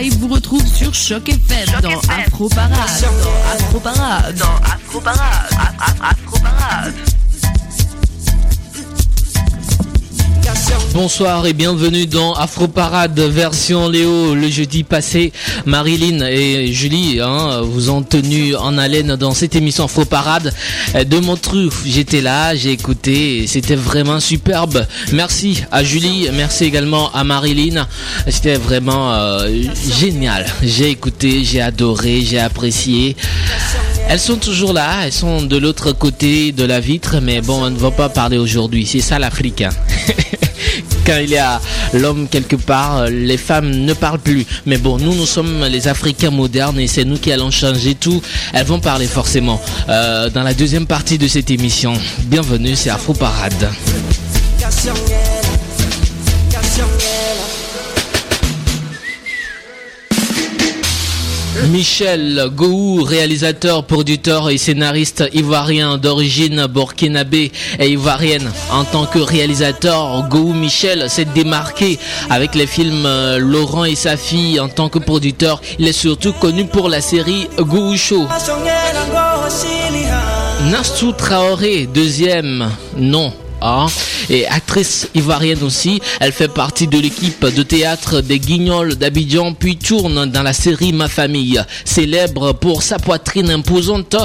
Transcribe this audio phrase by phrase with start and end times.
[0.00, 2.00] Caraïbes vous retrouve sur Choc FM dans
[11.10, 14.36] Bonsoir et bienvenue dans Afro Parade version Léo.
[14.36, 15.32] Le jeudi passé,
[15.66, 20.54] Marilyn et Julie hein, vous ont tenu en haleine dans cette émission Afro Parade
[20.94, 21.68] de Montreux.
[21.84, 24.86] J'étais là, j'ai écouté, c'était vraiment superbe.
[25.12, 27.88] Merci à Julie, merci également à Marilyn.
[28.28, 29.48] C'était vraiment euh,
[29.98, 30.46] génial.
[30.62, 33.16] J'ai écouté, j'ai adoré, j'ai apprécié.
[34.08, 37.70] Elles sont toujours là, elles sont de l'autre côté de la vitre, mais bon, on
[37.70, 38.86] ne va pas parler aujourd'hui.
[38.86, 39.70] C'est ça l'Africain.
[41.06, 41.60] Quand il y a
[41.92, 44.46] l'homme quelque part, les femmes ne parlent plus.
[44.66, 48.22] Mais bon, nous, nous sommes les Africains modernes et c'est nous qui allons changer tout.
[48.52, 51.92] Elles vont parler forcément euh, dans la deuxième partie de cette émission.
[52.24, 53.70] Bienvenue, c'est Afro Parade.
[61.68, 68.50] Michel Gou, réalisateur, producteur et scénariste ivoirien d'origine burkinabé et ivoirienne.
[68.72, 71.98] En tant que réalisateur, Gou Michel s'est démarqué
[72.30, 74.58] avec les films euh, Laurent et sa fille.
[74.58, 78.26] En tant que producteur, il est surtout connu pour la série Gou Show.
[80.70, 83.32] Nastou Traoré, deuxième nom
[84.28, 86.00] Et actrice ivoirienne aussi.
[86.20, 90.92] Elle fait partie de l'équipe de théâtre des Guignols d'Abidjan, puis tourne dans la série
[90.92, 91.60] Ma Famille.
[91.84, 94.16] Célèbre pour sa poitrine imposante,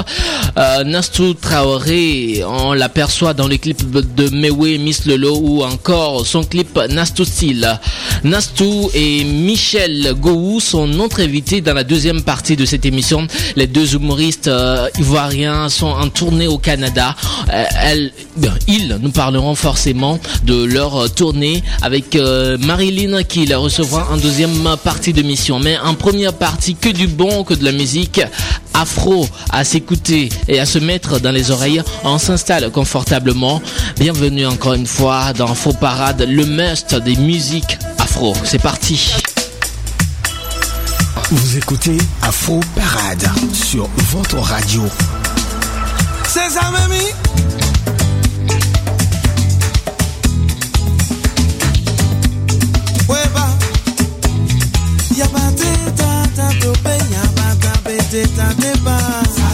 [0.56, 6.44] euh, Nastou Traoré, on l'aperçoit dans le clip de Mewe Miss Lolo ou encore son
[6.44, 7.78] clip Nastou Style.
[8.24, 13.26] Nastou et Michel Gou sont notre invités dans la deuxième partie de cette émission.
[13.56, 17.14] Les deux humoristes euh, ivoiriens sont en tournée au Canada.
[17.52, 17.64] Euh,
[19.26, 25.22] parleront forcément de leur tournée avec euh, Marilyn qui la recevra en deuxième partie de
[25.22, 25.58] mission.
[25.58, 28.20] Mais en première partie, que du bon, que de la musique
[28.72, 31.82] afro à s'écouter et à se mettre dans les oreilles.
[32.04, 33.60] On s'installe confortablement.
[33.98, 38.32] Bienvenue encore une fois dans Afro Parade, le must des musiques afro.
[38.44, 39.10] C'est parti.
[41.32, 44.84] Vous écoutez Afro Parade sur votre radio.
[46.28, 47.25] C'est ça, mamie?
[58.08, 59.45] Ta te ba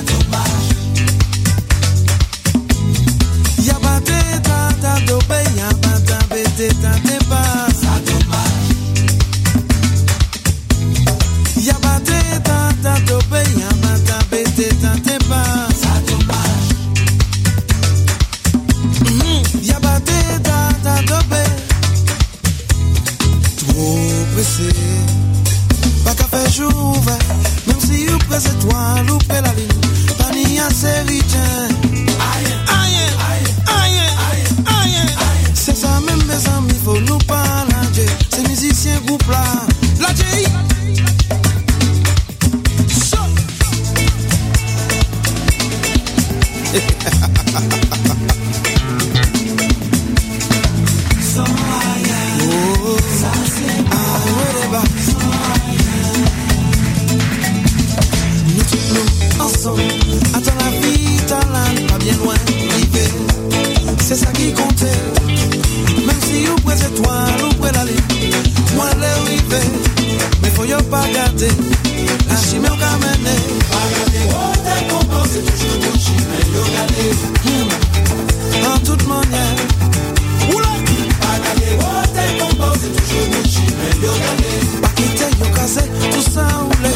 [85.62, 86.92] kaze, tout sa ou le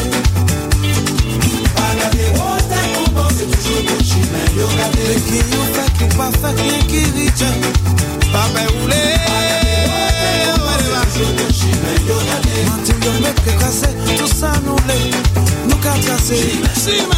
[1.75, 6.27] Bagate wote kouman, se toujou kouchi men yo gade Le ki yo fek, yo pa
[6.41, 7.51] fek, le ki riche
[8.33, 9.77] Pape ou le Bagate
[10.63, 14.75] wote kouman, se toujou kouchi men yo gade Manti yo meke kaze, tout sa nou
[14.89, 14.99] le
[15.69, 16.41] Nou ka kaze,
[16.75, 17.16] si men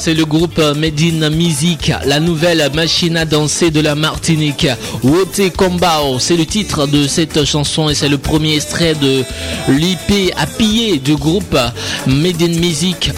[0.00, 4.66] c'est le groupe Medine Music, la nouvelle machine à danser de la Martinique.
[5.02, 9.22] Wote Kombao, c'est le titre de cette chanson et c'est le premier extrait de
[9.68, 11.54] l'IP à piller du groupe
[12.06, 13.10] Medine Music.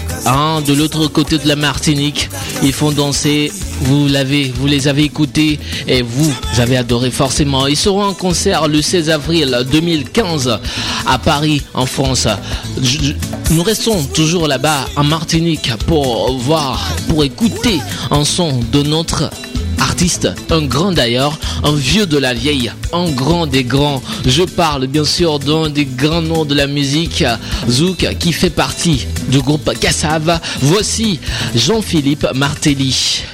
[0.67, 2.29] De l'autre côté de la Martinique,
[2.65, 3.53] ils font danser.
[3.85, 5.59] Vous l'avez, vous les avez écoutés
[5.89, 7.67] et vous avez adoré forcément.
[7.67, 10.61] Ils seront en concert le 16 avril 2015
[11.07, 12.29] à Paris, en France.
[13.51, 17.81] nous restons toujours là-bas en Martinique pour voir, pour écouter
[18.11, 19.31] un son de notre
[19.81, 24.01] artiste, un grand d'ailleurs, un vieux de la vieille, un grand des grands.
[24.27, 27.25] Je parle bien sûr d'un des grands noms de la musique,
[27.69, 30.41] Zouk, qui fait partie du groupe Kassav.
[30.61, 31.19] Voici
[31.55, 33.25] Jean-Philippe Martelly.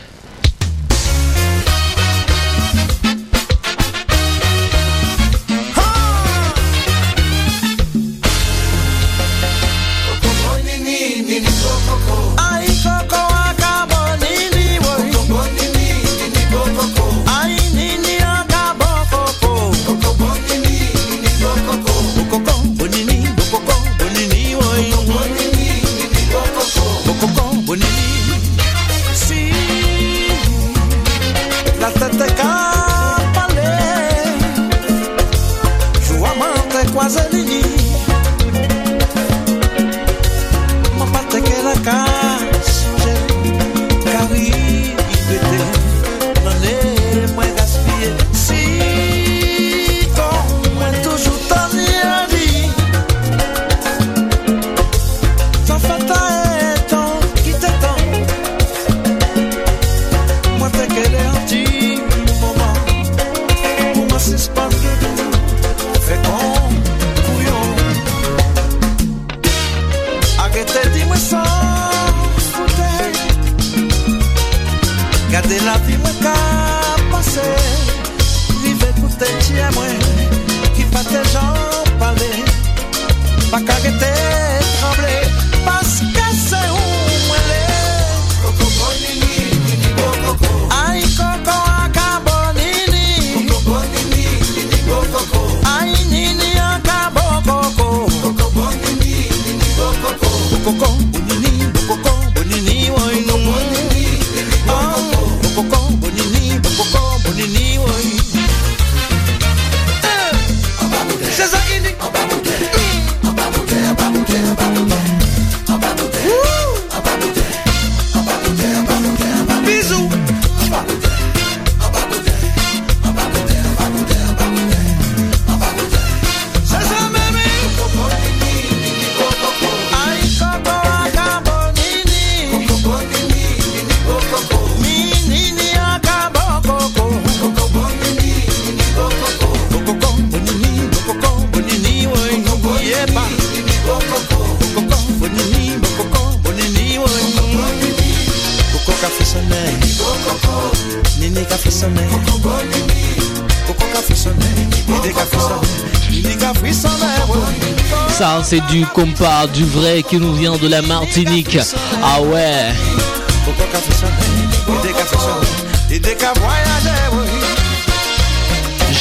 [158.50, 161.58] C'est du compas, du vrai qui nous vient de la Martinique.
[162.02, 162.72] Ah ouais.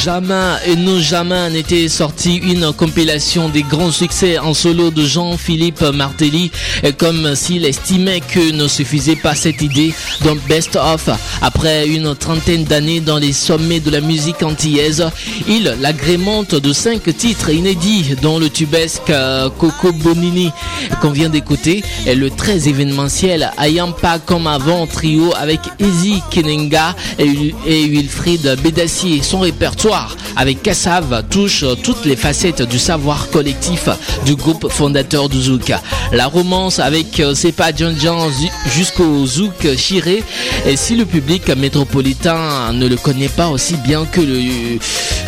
[0.04, 5.80] Jamais et non jamais n'était sorti une compilation des grands succès en solo de Jean-Philippe
[5.80, 6.52] Martelly,
[6.98, 11.08] comme s'il estimait que ne suffisait pas cette idée d'un best-of.
[11.48, 15.06] Après une trentaine d'années dans les sommets de la musique antillaise,
[15.48, 20.52] il l'agrémente de cinq titres inédits, dont le tubesque euh, Coco Bonini
[21.00, 26.94] qu'on vient d'écouter et le très événementiel Ayant pas comme avant trio avec Easy Kenenga
[27.18, 29.22] et Wilfried Bédassier.
[29.22, 33.88] Son répertoire avec Kassav touche toutes les facettes du savoir collectif
[34.26, 35.72] du groupe fondateur du Zouk.
[36.12, 38.28] La romance avec euh, Sepa Djanjan
[38.76, 40.22] jusqu'au Zouk Chiré
[40.66, 44.78] et si le public métropolitain ne le connaît pas aussi bien que le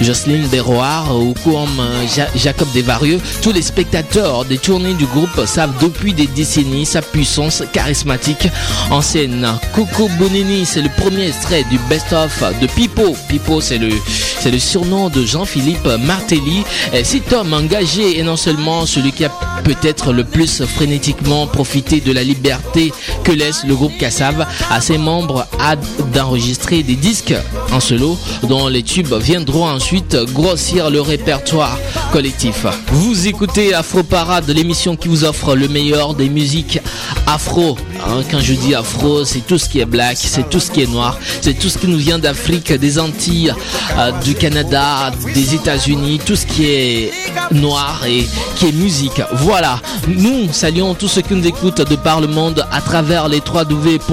[0.00, 6.12] Jocelyn Berroir ou euh, Jacob Desvarieux, tous les spectateurs des tournées du groupe savent depuis
[6.14, 8.48] des décennies sa puissance charismatique
[8.90, 9.46] en scène.
[9.74, 13.14] Coco Bonini, c'est le premier extrait du best-of de Pipo.
[13.28, 16.64] Pipo, c'est le, le surnom de Jean-Philippe Martelly.
[17.04, 19.30] Cet homme engagé et non seulement celui qui a
[19.64, 22.92] peut-être le plus frénétiquement profiter de la liberté
[23.24, 25.76] que laisse le groupe Kassav à ses membres à
[26.12, 27.34] d'enregistrer des disques
[27.72, 31.78] en solo dont les tubes viendront ensuite grossir le répertoire
[32.12, 32.66] collectif.
[32.88, 36.80] Vous écoutez Afro Parade, l'émission qui vous offre le meilleur des musiques
[37.26, 37.76] afro.
[38.06, 40.82] Hein, quand je dis afro, c'est tout ce qui est black, c'est tout ce qui
[40.82, 43.54] est noir, c'est tout ce qui nous vient d'Afrique, des Antilles,
[43.98, 47.12] euh, du Canada, des États-Unis, tout ce qui est
[47.52, 49.20] noir et qui est musique.
[49.32, 53.40] Voilà, nous saluons tous ceux qui nous écoutent de par le monde à travers les
[53.40, 54.04] www.choc.ca.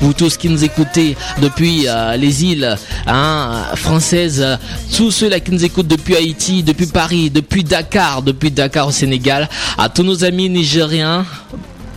[0.00, 2.76] Vous tous qui nous écoutez depuis euh, les îles
[3.06, 4.58] hein, françaises,
[4.96, 9.48] tous ceux-là qui nous écoutent depuis Haïti, depuis Paris, depuis Dakar, depuis Dakar au Sénégal,
[9.78, 11.24] à tous nos amis nigériens.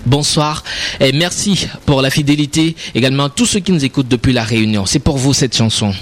[0.05, 0.63] Bonsoir
[0.99, 2.75] et merci pour la fidélité.
[2.93, 4.85] Également à tous ceux qui nous écoutent depuis la Réunion.
[4.85, 5.93] C'est pour vous cette chanson.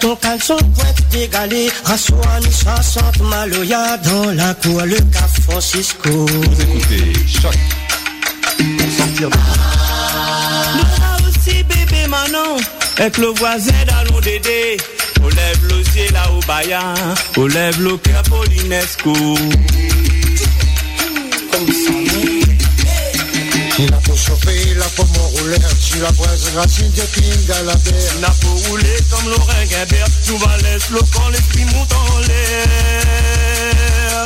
[0.00, 6.10] Ton caleçon pointe dégalé, rassois nous ça chante Maloya dans la cour, le cap Francisco.
[6.10, 7.54] Vous écoutez Choc
[8.58, 9.36] pour sortir de
[10.76, 12.56] Nous aussi bébé Manon,
[12.98, 14.76] avec le voisin d'Alon Dédé.
[15.22, 16.94] On lève l'osier là au Bayan,
[17.36, 19.14] on lève le cœur pour l'UNESCO.
[21.52, 22.35] Comme ça,
[23.78, 28.14] Il a pour chauffer, il a pour m'enrouler Sur la braise racine de King Galabert
[28.22, 34.24] N'a pas roulé comme Laurent Guimbert, nous va laisser le camp, l'esprit monte en l'air.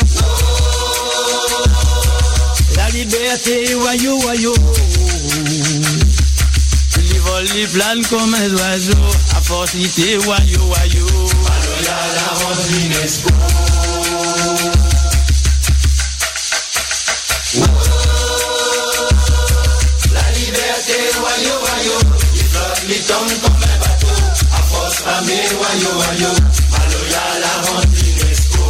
[2.76, 4.54] La liberté, wayo, wayo.
[7.10, 8.92] Les vols, les planent comme un oiseau,
[9.36, 11.06] à force d'ité, wayo, wayo.
[11.42, 13.30] Maloya, la rose l'UNESCO.
[23.10, 24.14] Tombent comme un bateau,
[24.52, 26.32] à force ramée, wayo, wayo.
[26.72, 27.52] Maloya, la
[27.82, 28.64] l'UNESCO.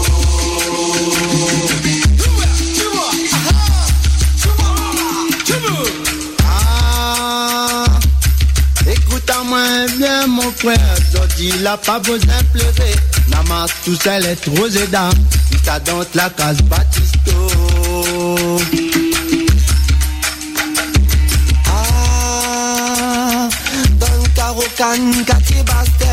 [6.44, 7.84] Ah,
[9.98, 12.94] bien mon frère, Dodi il a pas besoin pleurer.
[13.28, 15.10] Namas tout seul est trop zédam,
[15.52, 17.59] il t'a dans la case Batisto.
[24.80, 26.08] Carocan, Cathy Baster.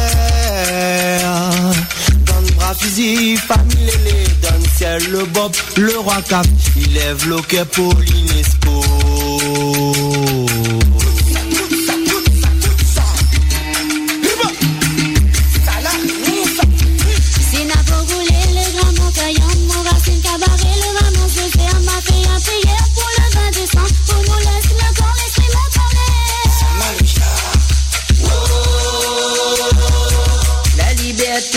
[2.25, 6.45] Don Brafizi, famille Lélé, Don Ciel, le Bob, le roi Cap,
[6.75, 8.96] il lève le cœur pour l'UNESCO.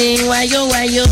[0.01, 1.05] Liberté, wayo, wayo.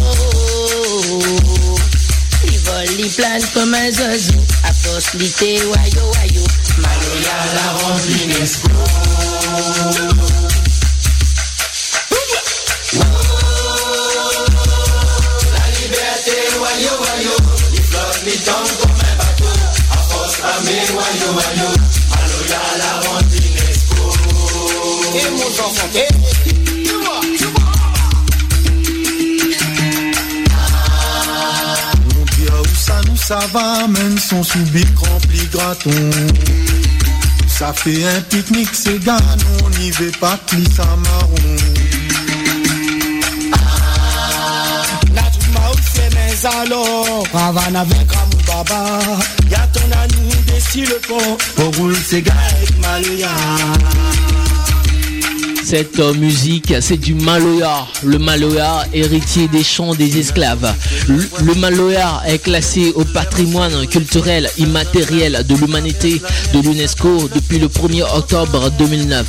[2.44, 4.34] Ils volent, ils planent comme un oiseau.
[4.64, 6.42] À force, l'ité, wayo, wayo.
[6.78, 8.68] Maloya, la rose, l'UNESCO.
[15.52, 17.34] La liberté, wayo, wayo.
[17.74, 19.54] Les flottes, les tombent comme un bateau.
[19.92, 21.68] À force, ramée, wayo, wayo.
[22.10, 23.98] Maloya, la rose, l'UNESCO.
[25.14, 25.88] Et mon enfant,
[33.28, 35.90] ça nous va, même son sous-bic rempli graton.
[37.46, 39.18] Ça fait un pique-nique, c'est gars,
[39.62, 41.56] on n'y va pas pli ça marron.
[46.14, 49.00] Mes alors Ravane avec Ramou Baba
[49.50, 52.78] Y'a ton ami dessus le pont Pour roule c'est gars avec
[55.70, 57.86] Cette euh, musique, c'est du Maloya.
[58.02, 60.74] Le Maloya, héritier des chants des esclaves.
[61.08, 66.22] Le, le Maloya est classé au patrimoine culturel immatériel de l'humanité
[66.54, 69.26] de l'UNESCO depuis le 1er octobre 2009.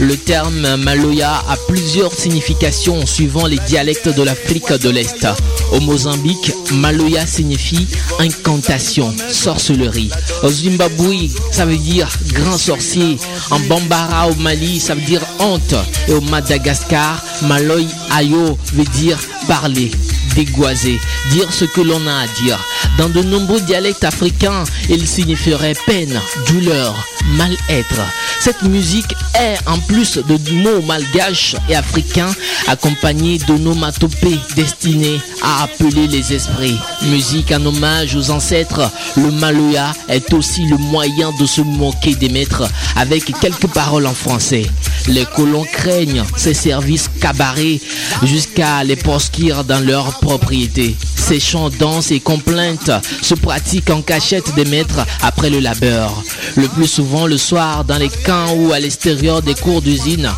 [0.00, 5.24] Le terme Maloya a plusieurs significations suivant les dialectes de l'Afrique de l'Est.
[5.70, 7.86] Au Mozambique, Maloya signifie
[8.18, 10.10] incantation, sorcellerie.
[10.42, 13.16] Au Zimbabwe, ça veut dire grand sorcier.
[13.50, 15.74] En Bambara au Mali, ça veut dire honte.
[16.08, 19.18] Et au Madagascar, Maloy Ayo veut dire
[19.48, 19.90] parler,
[20.36, 21.00] dégoiser,
[21.32, 22.62] dire ce que l'on a à dire.
[22.98, 26.94] Dans de nombreux dialectes africains, il signifierait peine, douleur,
[27.36, 28.00] mal-être.
[28.40, 32.32] Cette musique est, en plus de mots malgaches et africains,
[32.68, 36.78] accompagnée d'onomatopées destinées à appeler les esprits.
[37.02, 42.28] Musique en hommage aux ancêtres, le maloya est aussi le moyen de se moquer des
[42.28, 44.66] maîtres avec quelques paroles en français.
[45.08, 47.80] Les colons craignent ces services cabarets
[48.22, 50.96] jusqu'à les proscrire dans leur propriété.
[51.16, 52.90] Ces chants, danses et complaintes
[53.22, 56.22] se pratiquent en cachette des maîtres après le labeur.
[56.56, 60.30] Le plus souvent le soir dans les camps ou à l'extérieur des cours d'usine.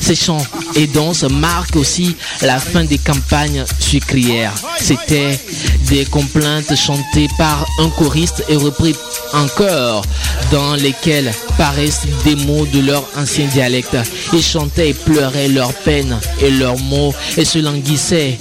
[0.00, 4.54] Ces chants et danses marquent aussi la fin des campagnes sucrières.
[4.78, 5.38] C'était
[5.88, 8.94] des complaintes chantées par un choriste et repris
[9.32, 10.02] en chœur
[10.52, 13.96] dans lesquelles paraissent des mots de leur ancien dialecte.
[14.32, 18.38] Ils chantaient et pleuraient leurs peines et leurs mots et se languissaient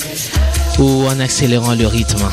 [0.80, 2.30] ou en accélérant le rythme.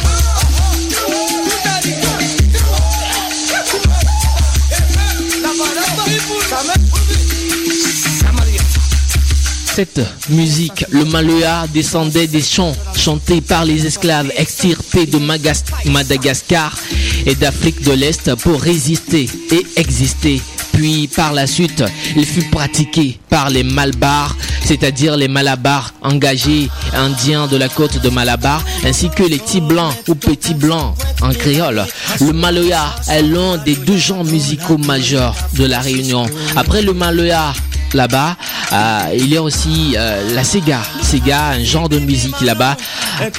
[9.75, 15.19] Cette musique, le Malua, descendait des chants chantés par les esclaves extirpés de
[15.87, 16.77] Madagascar
[17.25, 20.43] et d'Afrique de l'Est pour résister et exister.
[20.73, 21.85] Puis par la suite,
[22.17, 28.09] il fut pratiqué par les Malbars, c'est-à-dire les Malabars engagés indiens de la côte de
[28.09, 31.85] Malabar, ainsi que les petits blancs ou petits blancs en créole.
[32.21, 36.27] Le Maloya est l'un des deux genres musicaux majeurs de la Réunion.
[36.57, 37.53] Après le Maloya,
[37.95, 38.37] là-bas.
[38.73, 40.81] Euh, il y a aussi euh, la Sega.
[41.03, 42.77] Sega, un genre de musique là-bas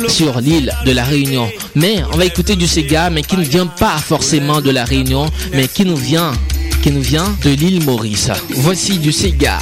[0.07, 1.49] sur l'île de la Réunion.
[1.75, 5.29] Mais on va écouter du Sega, mais qui ne vient pas forcément de la Réunion,
[5.53, 6.33] mais qui nous vient,
[6.83, 8.29] qui nous vient de l'île Maurice.
[8.49, 9.57] Voici du Sega.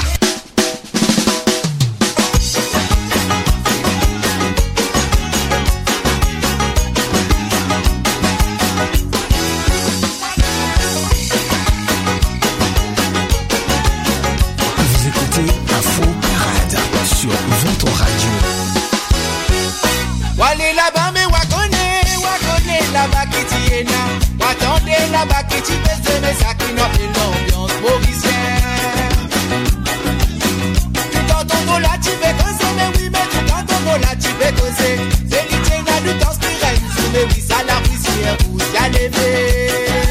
[14.77, 18.31] Vous écoutez Afro Parade sur votre radio.
[20.39, 21.11] Wale là-bas,
[23.31, 24.01] qui t'y est là.
[24.39, 25.01] Watendez
[26.89, 28.31] fait l'ambiance mauricienne.
[31.11, 34.27] Tout en ton là, tu fais causer, mais oui, mais tout en ton là, tu
[34.39, 34.95] fais causer.
[35.29, 40.10] C'est l'idée du temps qui règne, mais oui, ça la poussière, où y a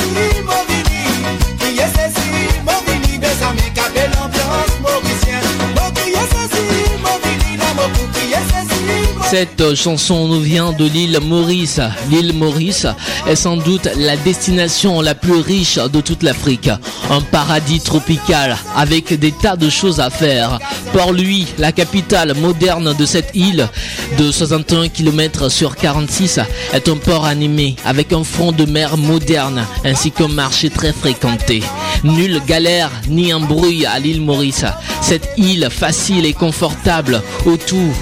[9.31, 11.79] Cette chanson nous vient de l'île Maurice.
[12.09, 12.85] L'île Maurice
[13.25, 16.69] est sans doute la destination la plus riche de toute l'Afrique.
[17.09, 20.59] Un paradis tropical avec des tas de choses à faire.
[20.91, 23.69] Port-Louis, la capitale moderne de cette île
[24.17, 26.41] de 61 km sur 46,
[26.73, 31.63] est un port animé avec un front de mer moderne ainsi qu'un marché très fréquenté.
[32.03, 34.65] Nulle galère ni embrouille à l'île Maurice.
[35.01, 37.93] Cette île facile et confortable autour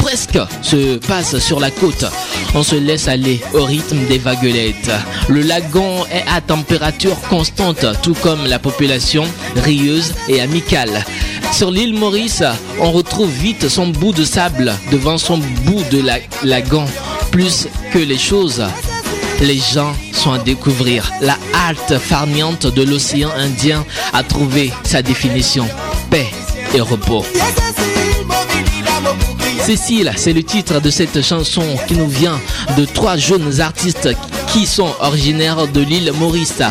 [0.00, 2.04] presque se passe sur la côte.
[2.54, 4.90] On se laisse aller au rythme des vaguelettes.
[5.28, 9.24] Le lagon est à température constante, tout comme la population
[9.56, 11.04] rieuse et amicale.
[11.52, 12.42] Sur l'île Maurice,
[12.80, 16.84] on retrouve vite son bout de sable devant son bout de la, lagon.
[17.30, 18.64] Plus que les choses,
[19.40, 21.10] les gens sont à découvrir.
[21.20, 25.66] La halte farniente de l'océan Indien a trouvé sa définition.
[26.10, 26.26] Paix
[26.74, 27.24] et repos.
[29.68, 32.40] Cécile, c'est le titre de cette chanson qui nous vient
[32.78, 34.08] de trois jeunes artistes
[34.50, 36.62] qui sont originaires de l'île Maurice.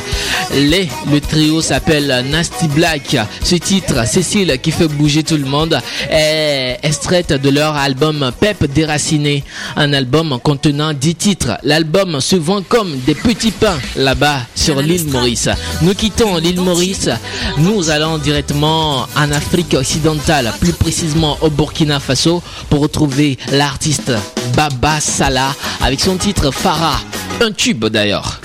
[0.51, 3.15] Le trio s'appelle Nasty Black.
[3.43, 5.79] Ce titre, Cécile qui fait bouger tout le monde,
[6.09, 9.43] est extraite de leur album Pep Déraciné,
[9.75, 11.57] un album contenant 10 titres.
[11.61, 15.49] L'album se vend comme des petits pains là-bas sur l'île Maurice.
[15.83, 17.09] Nous quittons l'île Maurice,
[17.59, 24.13] nous allons directement en Afrique occidentale, plus précisément au Burkina Faso, pour retrouver l'artiste
[24.55, 27.01] Baba Salah avec son titre Farah,
[27.41, 28.39] un tube d'ailleurs.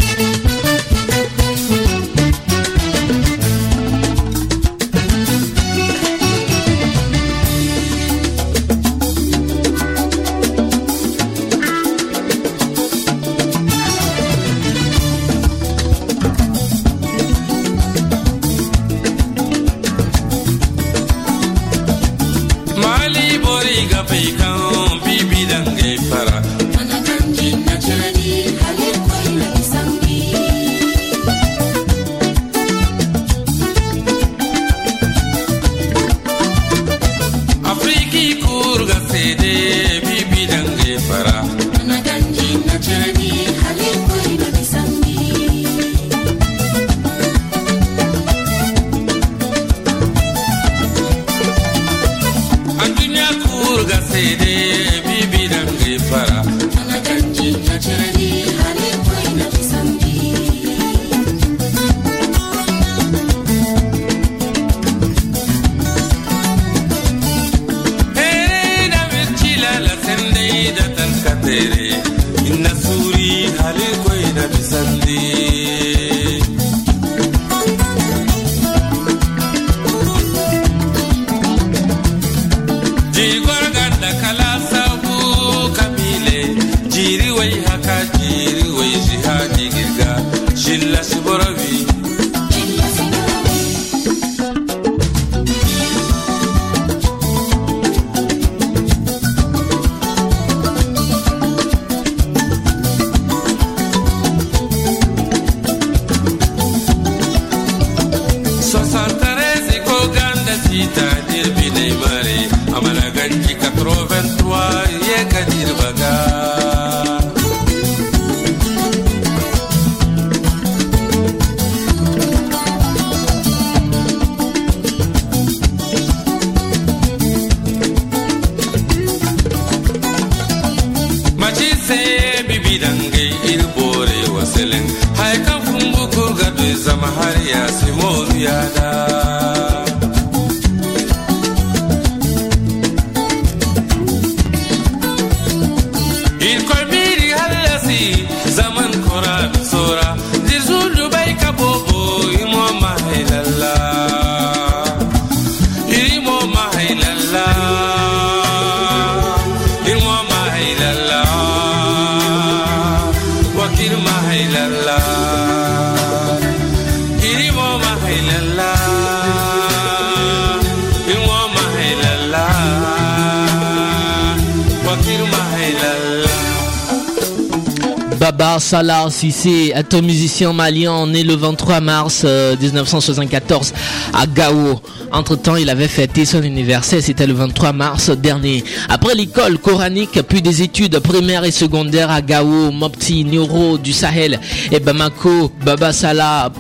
[178.73, 184.81] Salah Sissé est un musicien malien né le 23 mars 1974 euh, à Gao.
[185.13, 188.65] Entre-temps, il avait fêté son anniversaire, c'était le 23 mars dernier.
[188.89, 194.41] Après l'école coranique, puis des études primaires et secondaires à Gao, Mopti, Niro du Sahel
[194.71, 196.51] et Bamako, Baba Salah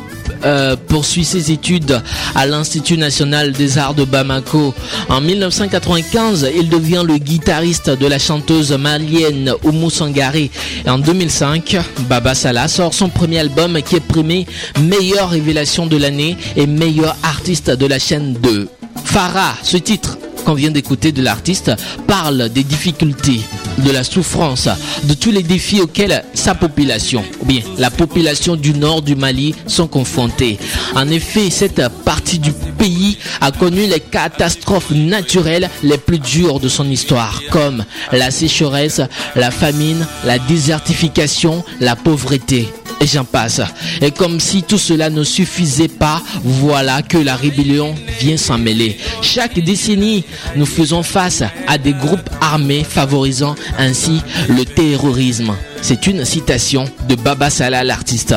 [0.44, 2.00] euh, poursuit ses études
[2.35, 4.74] à l'Institut national des arts de Bamako.
[5.09, 10.37] En 1995, il devient le guitariste de la chanteuse malienne Oumou Sangare.
[10.37, 10.50] Et
[10.87, 11.76] en 2005,
[12.09, 14.46] Baba Salah sort son premier album qui est primé
[14.81, 18.68] meilleure révélation de l'année et meilleur artiste de la chaîne 2.
[19.05, 21.72] Farah, ce titre qu'on vient d'écouter de l'artiste,
[22.07, 23.40] parle des difficultés,
[23.78, 24.68] de la souffrance,
[25.05, 29.55] de tous les défis auxquels sa population, ou bien la population du nord du Mali
[29.66, 30.59] sont confrontés.
[30.94, 36.68] En effet, cette partie du pays a connu les catastrophes naturelles les plus dures de
[36.68, 39.00] son histoire, comme la sécheresse,
[39.37, 42.68] la famine, la désertification, la pauvreté
[43.02, 43.60] et j'en passe.
[44.00, 48.96] Et comme si tout cela ne suffisait pas, voilà que la rébellion vient s'en mêler.
[49.20, 55.54] Chaque décennie, nous faisons face à des groupes armés favorisant ainsi le terrorisme.
[55.82, 58.34] C'est une citation de Baba Salah, l'artiste.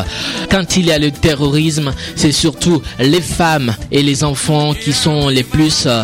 [0.50, 5.30] Quand il y a le terrorisme, c'est surtout les femmes et les enfants qui sont
[5.30, 6.04] les plus, euh,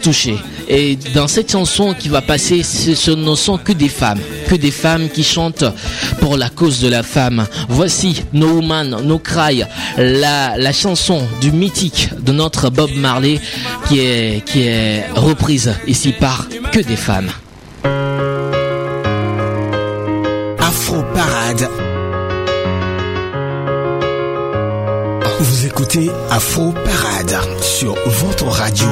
[0.00, 0.38] touchés.
[0.68, 4.70] Et dans cette chanson qui va passer, ce ne sont que des femmes, que des
[4.70, 5.64] femmes qui chantent
[6.20, 7.44] pour la cause de la femme.
[7.68, 9.64] Voici No Woman, No Cry,
[9.98, 13.40] la, chanson du mythique de notre Bob Marley
[13.88, 17.30] qui est reprise ici par que des femmes.
[25.82, 28.86] Écoutez Afro Parade sur votre radio.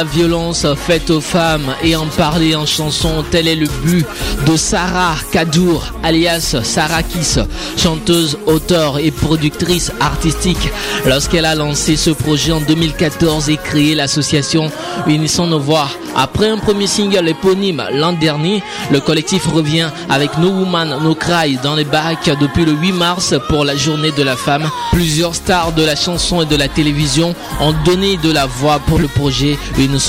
[0.00, 4.06] La violence faite aux femmes et en parler en chanson, tel est le but
[4.46, 7.02] de Sarah Kadour, alias Sarah
[7.76, 10.70] chanteuse, auteure et productrice artistique.
[11.04, 14.70] Lorsqu'elle a lancé ce projet en 2014 et créé l'association
[15.06, 15.90] Unissons nos voix.
[16.16, 21.58] Après un premier single éponyme l'an dernier, le collectif revient avec No Woman, No Cry
[21.62, 24.68] dans les bacs depuis le 8 mars pour la journée de la femme.
[24.92, 28.98] Plusieurs stars de la chanson et de la télévision ont donné de la voix pour
[28.98, 29.56] le projet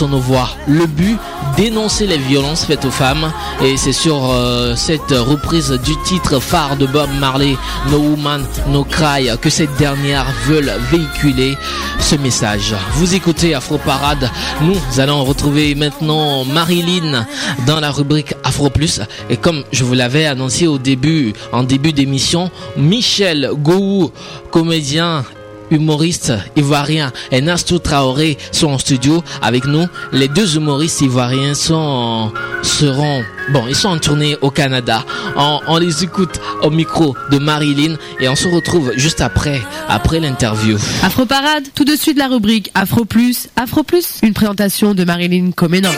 [0.08, 0.50] nos voix.
[0.68, 1.18] Le but,
[1.58, 3.32] dénoncer les violences faites aux femmes
[3.64, 7.56] et c'est sur euh, cette reprise du titre phare de Bob Marley,
[7.90, 10.62] No Woman, No Cry, que cette dernière veut
[10.92, 11.58] véhiculer
[12.00, 12.76] ce message.
[12.94, 14.30] Vous écoutez Afro Parade,
[14.62, 17.26] nous allons retrouver maintenant Marilyn
[17.66, 19.02] dans la rubrique Afro Plus.
[19.30, 24.12] Et comme je vous l'avais annoncé au début, en début d'émission, Michel Gou,
[24.52, 25.24] comédien
[25.72, 29.88] humoriste ivoirien et Nastou Traoré sont en studio avec nous.
[30.12, 32.32] Les deux humoristes ivoiriens sont
[32.62, 35.04] seront bon, ils sont en tournée au Canada.
[35.36, 40.78] On, les écoute au micro de Marilyn et on se retrouve juste après après l'interview.
[41.04, 45.52] Afro Parade, tout de suite la rubrique Afro Plus, Afro Plus, une présentation de Marilyn
[45.52, 45.92] Comenan.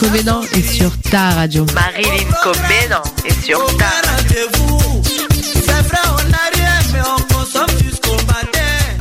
[0.00, 1.66] Est sur ta radio.
[1.74, 2.22] Marilyn
[3.26, 3.86] est sur ta.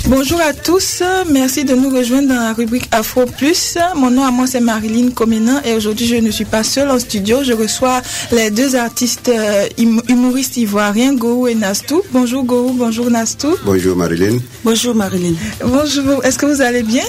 [0.07, 3.77] Bonjour à tous, merci de nous rejoindre dans la rubrique Afro Plus.
[3.95, 6.97] Mon nom à moi c'est Marilyn Comenin et aujourd'hui je ne suis pas seule en
[6.97, 7.43] studio.
[7.43, 12.01] Je reçois les deux artistes euh, hum- humoristes ivoiriens, Gou et Nastou.
[12.11, 13.55] Bonjour Gou, bonjour Nastou.
[13.65, 14.39] Bonjour Marilyn.
[14.63, 15.35] Bonjour Marilyn.
[15.63, 17.03] Bonjour, est-ce que vous allez bien?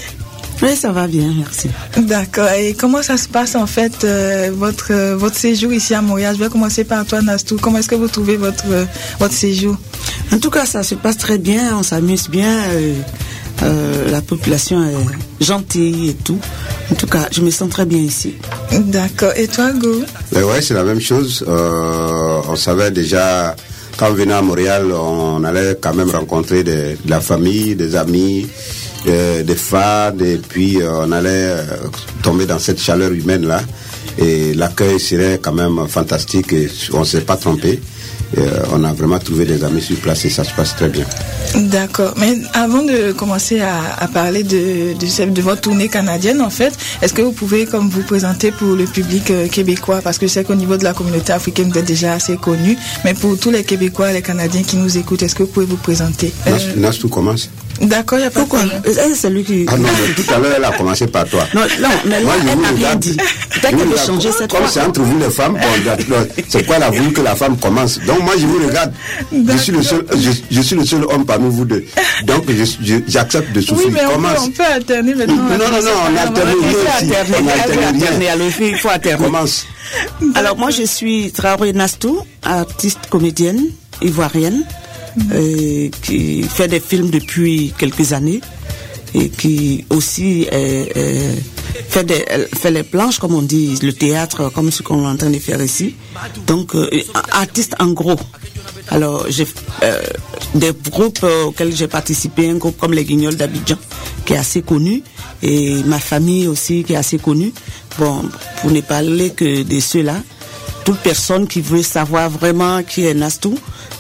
[0.61, 1.68] Oui, ça va bien, merci.
[1.97, 2.49] D'accord.
[2.51, 6.35] Et comment ça se passe en fait euh, votre euh, votre séjour ici à Montréal?
[6.37, 7.59] Je vais commencer par toi Nastou.
[7.61, 8.85] Comment est-ce que vous trouvez votre euh,
[9.21, 9.77] votre séjour?
[10.33, 12.53] En tout cas, ça se passe très bien, on s'amuse bien.
[12.73, 12.94] euh,
[13.62, 16.38] euh, la population est gentille et tout.
[16.92, 18.35] En tout cas, je me sens très bien ici.
[18.73, 19.33] D'accord.
[19.37, 21.44] Et toi Gou Mais ouais, c'est la même chose.
[21.47, 23.55] Euh, on savait déjà,
[23.97, 28.47] quand on venait à Montréal, on allait quand même rencontrer de la famille, des amis,
[29.06, 31.62] euh, des fans, et puis euh, on allait euh,
[32.22, 33.61] tomber dans cette chaleur humaine-là.
[34.18, 37.80] Et l'accueil serait quand même fantastique et on ne s'est pas trompé.
[38.37, 41.04] Euh, on a vraiment trouvé des amis sur place et ça se passe très bien.
[41.54, 42.12] D'accord.
[42.18, 47.14] Mais avant de commencer à, à parler de, de, votre tournée canadienne, en fait, est-ce
[47.14, 50.00] que vous pouvez comme vous présenter pour le public euh, québécois?
[50.02, 52.76] Parce que je sais qu'au niveau de la communauté africaine, vous êtes déjà assez connu.
[53.04, 55.76] Mais pour tous les Québécois, les Canadiens qui nous écoutent, est-ce que vous pouvez vous
[55.76, 56.32] présenter?
[56.48, 57.48] Euh, Nas, Nas, tu commences
[57.81, 58.83] D'accord, il n'y a pas de problème.
[59.14, 59.64] C'est lui qui...
[59.69, 61.45] Ah non, mais tout à l'heure, elle a commencé par toi.
[61.55, 63.17] Non, non, mais là, Moi, je elle n'a rien dit.
[63.17, 66.17] Peut-être vous qu'elle veut changer cette Comme c'est entre vous les femmes, bon,
[66.49, 67.99] c'est quoi elle a voulu que la femme commence?
[68.01, 68.93] Donc moi, je vous regarde.
[69.33, 71.85] Je suis le seul, je, je suis le seul homme parmi vous deux.
[72.25, 72.45] Donc
[73.07, 73.91] j'accepte de Oui, souffrir.
[73.93, 74.38] mais on peut, commence.
[74.47, 75.37] on peut alterner maintenant.
[75.37, 76.49] Non, non, non, on alterne
[76.99, 79.25] alterner, On alterne il faut alterner.
[79.25, 79.67] Commence.
[80.35, 83.61] Alors moi je suis Traoré Nastou, artiste comédienne
[84.03, 84.64] ivoirienne,
[85.33, 88.40] euh, qui fait des films depuis quelques années
[89.14, 91.35] et qui aussi euh, euh,
[91.88, 95.16] fait, des, fait les planches comme on dit, le théâtre comme ce qu'on est en
[95.16, 95.94] train de faire ici.
[96.46, 96.74] Donc
[97.33, 98.16] artiste en gros.
[98.88, 99.46] Alors j'ai
[100.54, 103.76] des groupes auxquels j'ai participé, un groupe comme les Guignols d'Abidjan
[104.24, 105.02] qui est assez connu
[105.42, 107.52] et ma famille aussi qui est assez connue.
[107.98, 108.22] Bon,
[108.61, 110.16] pour ne parler que de ceux-là,
[110.85, 113.59] toute personne qui veut savoir vraiment qui est Nastou,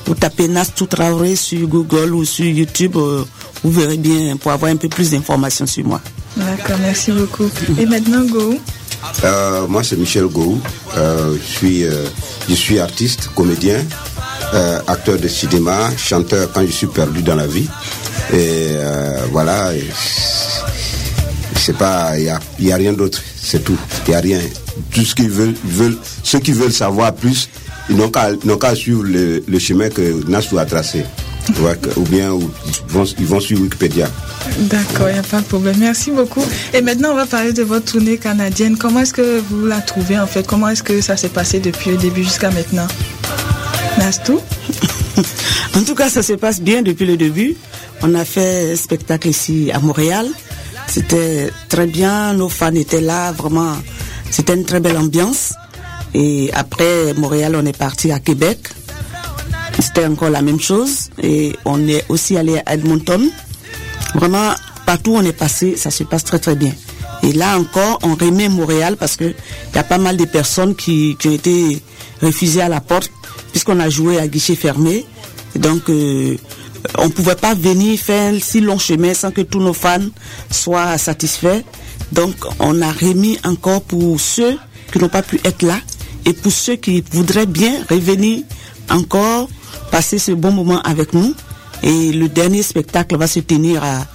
[0.08, 3.24] vous tapez Nastou Traoré sur Google ou sur YouTube, euh,
[3.62, 6.00] vous verrez bien pour avoir un peu plus d'informations sur moi.
[6.36, 7.50] D'accord, merci beaucoup.
[7.78, 8.54] Et maintenant, Go.
[9.24, 10.60] Euh, moi, c'est Michel Gou.
[10.96, 12.06] Euh, je, suis, euh,
[12.48, 13.84] je suis artiste, comédien,
[14.54, 17.68] euh, acteur de cinéma, chanteur quand je suis perdu dans la vie.
[18.32, 19.72] Et euh, voilà.
[21.54, 23.20] C'est pas, il y a, il y a rien d'autre.
[23.40, 23.76] C'est tout.
[24.06, 24.40] Il y a rien.
[24.90, 27.48] Tout ce qu'ils veulent, ils veulent, ceux qui veulent savoir plus,
[27.90, 31.04] ils n'ont qu'à, ils n'ont qu'à suivre le, le chemin que Nassou a tracé.
[31.96, 34.06] Ou bien ou- ils, vont, ils vont sur Wikipédia.
[34.58, 35.76] D'accord, il n'y a pas de problème.
[35.78, 36.44] Merci beaucoup.
[36.74, 38.76] Et maintenant, on va parler de votre tournée canadienne.
[38.76, 40.46] Comment est-ce que vous la trouvez en fait?
[40.46, 42.86] Comment est-ce que ça s'est passé depuis le début jusqu'à maintenant?
[43.98, 44.40] Nastou
[45.74, 47.56] En tout cas, ça se passe bien depuis le début.
[48.02, 50.26] On a fait un spectacle ici à Montréal.
[50.86, 52.34] C'était très bien.
[52.34, 53.32] Nos fans étaient là.
[53.32, 53.72] Vraiment,
[54.30, 55.54] c'était une très belle ambiance.
[56.14, 58.58] Et après Montréal, on est parti à Québec.
[59.78, 61.10] C'était encore la même chose.
[61.22, 63.30] Et on est aussi allé à Edmonton.
[64.14, 64.52] Vraiment,
[64.86, 66.72] partout où on est passé, ça se passe très très bien.
[67.22, 70.74] Et là encore, on remet Montréal parce que il y a pas mal de personnes
[70.74, 71.82] qui, qui ont été
[72.22, 73.10] refusées à la porte
[73.50, 75.04] puisqu'on a joué à guichet fermé.
[75.56, 76.36] Donc, euh,
[76.96, 80.06] on pouvait pas venir faire un si long chemin sans que tous nos fans
[80.50, 81.62] soient satisfaits.
[82.12, 84.56] Donc, on a remis encore pour ceux
[84.92, 85.78] qui n'ont pas pu être là
[86.28, 88.42] et pour ceux qui voudraient bien revenir
[88.90, 89.48] encore
[89.90, 91.34] passer ce bon moment avec nous.
[91.82, 94.06] Et le dernier spectacle va se tenir à,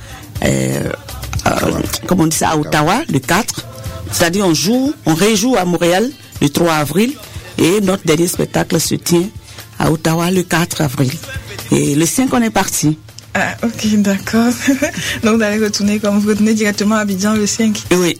[0.45, 0.89] euh,
[1.45, 1.59] à-
[2.07, 3.65] comment on dit ça, à Ottawa, le 4.
[4.11, 6.09] C'est-à-dire on joue, on rejoue à Montréal
[6.41, 7.13] le 3 avril
[7.57, 9.27] et notre dernier spectacle se tient
[9.79, 11.11] à Ottawa le 4 avril.
[11.71, 12.97] Et le 5 on est parti.
[13.35, 14.53] Ah, ok, d'accord.
[15.23, 17.81] Donc, vous allez retourner comme vous retournez directement à Abidjan le 5.
[17.93, 18.19] Oui.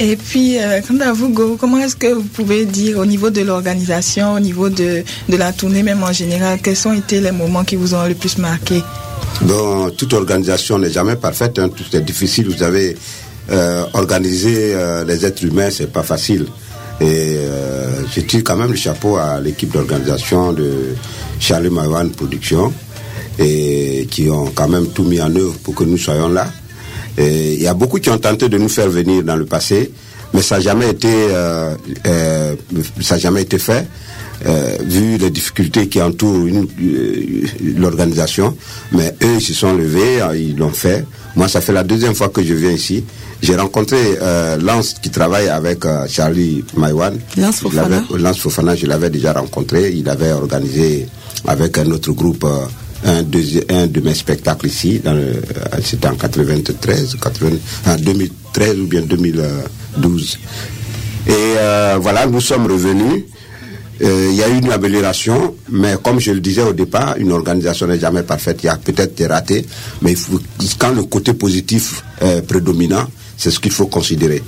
[0.00, 3.42] Et puis, euh, quant à vous, comment est-ce que vous pouvez dire au niveau de
[3.42, 7.64] l'organisation, au niveau de, de la tournée même en général, quels ont été les moments
[7.64, 8.82] qui vous ont le plus marqué?
[9.42, 12.48] Bon, toute organisation n'est jamais parfaite, hein, tout est difficile.
[12.48, 12.96] Vous avez
[13.50, 16.46] euh, organisé euh, les êtres humains, c'est pas facile.
[17.00, 20.94] Et euh, je tire quand même le chapeau à l'équipe d'organisation de
[21.40, 22.72] Charlie Mawan Production
[23.38, 26.46] et qui ont quand même tout mis en œuvre pour que nous soyons là.
[27.18, 29.90] Il y a beaucoup qui ont tenté de nous faire venir dans le passé,
[30.32, 31.74] mais ça n'a jamais été, euh,
[32.06, 32.54] euh,
[33.00, 33.86] ça n'a jamais été fait.
[34.46, 37.46] euh, vu les difficultés qui entourent euh,
[37.78, 38.56] l'organisation.
[38.92, 41.04] Mais eux, ils se sont levés, ils l'ont fait.
[41.36, 43.04] Moi, ça fait la deuxième fois que je viens ici.
[43.42, 47.18] J'ai rencontré euh, Lance qui travaille avec Charlie Maïwan.
[47.36, 48.04] Lance Fofana.
[48.18, 49.92] Lance Fofana, je l'avais déjà rencontré.
[49.92, 51.06] Il avait organisé
[51.46, 52.66] avec un autre groupe euh,
[53.04, 53.22] un,
[53.70, 55.00] un de mes spectacles ici.
[55.06, 55.34] euh,
[55.82, 57.50] C'était en 93, 80,
[57.86, 60.38] en 2013 ou bien 2012.
[61.26, 63.24] Et euh, voilà, nous sommes revenus.
[64.02, 67.30] Euh, Il y a eu une amélioration, mais comme je le disais au départ, une
[67.32, 68.58] organisation n'est jamais parfaite.
[68.62, 69.64] Il y a peut-être des ratés,
[70.02, 70.14] mais
[70.78, 74.42] quand le côté positif est prédominant, c'est ce qu'il faut considérer.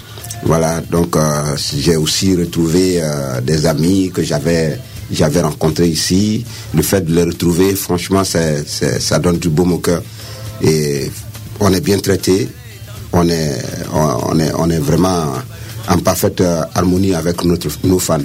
[0.45, 1.17] Voilà, donc
[1.77, 3.01] j'ai aussi retrouvé
[3.45, 4.79] des amis que j'avais
[5.13, 6.45] j'avais rencontrés ici.
[6.75, 10.03] Le fait de les retrouver, franchement, c'est- c'est- ça donne du baume au cœur.
[10.63, 11.11] Et
[11.61, 12.49] on est bien traité,
[13.13, 13.59] on est,
[13.93, 15.35] on, est, on est vraiment
[15.89, 18.19] en parfaite euh, harmonie avec notre, nos fans.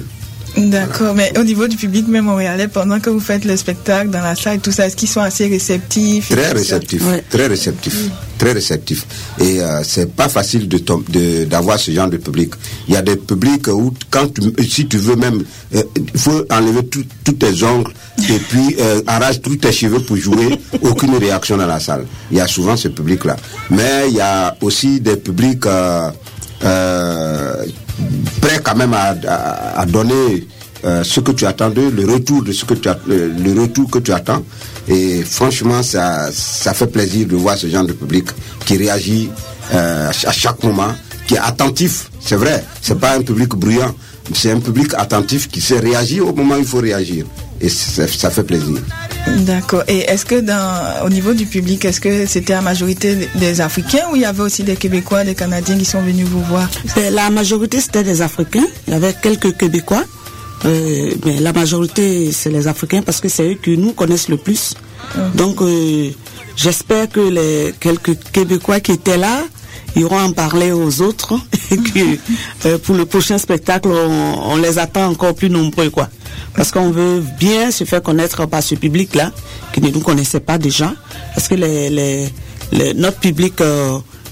[0.56, 4.20] D'accord, mais au niveau du public même montréalais, pendant que vous faites le spectacle dans
[4.20, 6.54] la salle, tout ça, est-ce qu'ils sont assez réceptifs Très tout ça?
[6.54, 8.10] réceptif, très réceptif,
[8.42, 9.06] très réceptif.
[9.38, 12.50] Et euh, c'est pas facile de de- d'avoir ce genre de public.
[12.88, 15.44] Il y a des publics où quand tu, si tu veux même,
[15.76, 15.82] euh,
[16.14, 17.92] il faut enlever tous tes ongles
[18.28, 22.04] et puis euh, arrache tous tes cheveux pour jouer, aucune réaction dans la salle.
[22.32, 23.36] Il y a souvent ce public-là.
[23.70, 25.66] Mais il y a aussi des publics
[28.40, 29.14] prêts quand même à,
[29.80, 30.46] à- donner
[31.04, 34.12] ce que tu attendais, le retour de ce que tu as, le retour que tu
[34.12, 34.42] attends.
[34.88, 38.26] Et franchement, ça, ça fait plaisir de voir ce genre de public
[38.66, 39.30] qui réagit
[39.72, 40.92] euh, à chaque moment,
[41.26, 42.10] qui est attentif.
[42.20, 43.94] C'est vrai, c'est pas un public bruyant,
[44.34, 47.24] c'est un public attentif qui sait réagir au moment où il faut réagir.
[47.60, 48.76] Et ça, ça fait plaisir.
[49.46, 49.84] D'accord.
[49.86, 54.06] Et est-ce que dans, au niveau du public, est-ce que c'était la majorité des Africains
[54.10, 56.68] ou il y avait aussi des Québécois, des Canadiens qui sont venus vous voir?
[56.96, 58.66] Ben, La majorité, c'était des Africains.
[58.88, 60.02] Il y avait quelques Québécois.
[60.64, 61.10] Euh,
[61.40, 64.74] la majorité, c'est les Africains parce que c'est eux qui nous connaissent le plus.
[65.34, 66.10] Donc, euh,
[66.56, 69.42] j'espère que les quelques Québécois qui étaient là
[69.96, 71.34] iront en parler aux autres
[71.70, 72.18] et que
[72.66, 76.08] euh, pour le prochain spectacle, on, on les attend encore plus nombreux, quoi.
[76.54, 79.32] Parce qu'on veut bien se faire connaître par ce public-là,
[79.72, 80.94] qui ne nous connaissait pas déjà.
[81.34, 82.28] Parce que les, les,
[82.70, 83.54] les- notre public,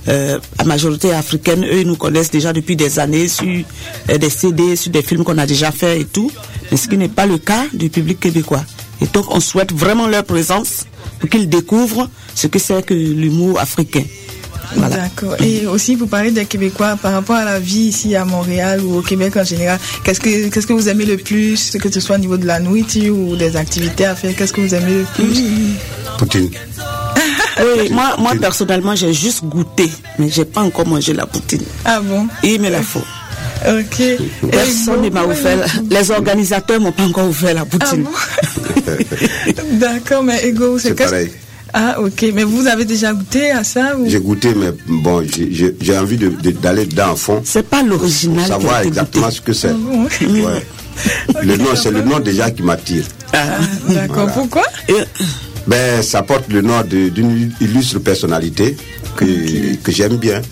[0.08, 4.30] euh, la majorité africaine, eux, ils nous connaissent déjà depuis des années sur euh, des
[4.30, 6.30] CD, sur des films qu'on a déjà fait et tout.
[6.70, 8.64] Mais ce qui n'est pas le cas du public québécois.
[9.02, 10.86] Et donc, on souhaite vraiment leur présence
[11.18, 14.04] pour qu'ils découvrent ce que c'est que l'humour africain.
[14.76, 14.96] Voilà.
[14.96, 15.36] D'accord.
[15.42, 18.98] Et aussi, vous parlez des Québécois par rapport à la vie ici à Montréal ou
[18.98, 19.78] au Québec en général.
[20.04, 22.60] Qu'est-ce que, qu'est-ce que vous aimez le plus, que ce soit au niveau de la
[22.60, 25.74] nourriture ou des activités à faire Qu'est-ce que vous aimez le plus?
[26.18, 26.50] Poutine.
[27.60, 31.62] Oui, moi, moi personnellement, j'ai juste goûté, mais j'ai pas encore mangé la poutine.
[31.84, 32.26] Ah bon?
[32.42, 33.02] Il me la faut.
[33.68, 34.02] Ok.
[34.50, 35.66] Personne ne m'a ouvert.
[35.90, 38.06] Les organisateurs m'ont pas encore ouvert la poutine.
[39.72, 41.30] D'accord, mais Ego, c'est pareil.
[41.72, 42.26] Ah, ok.
[42.34, 44.08] Mais vous avez déjà goûté à ça ou...
[44.08, 47.42] J'ai goûté, mais bon, j'ai- envie de- de- d'aller dedans en fond.
[47.44, 48.46] C'est pas l'original.
[48.46, 49.36] Savoir exactement goûté.
[49.36, 49.68] ce que c'est.
[49.68, 50.04] Ah bon?
[50.44, 50.66] Ouais.
[51.42, 53.04] Le nom, c'est le nom déjà qui m'attire.
[53.32, 54.16] D'accord.
[54.16, 54.32] Voilà.
[54.32, 54.62] Pourquoi?
[55.70, 58.76] Ben, ça porte le nom d'une illustre personnalité
[59.16, 60.42] que, que j'aime bien.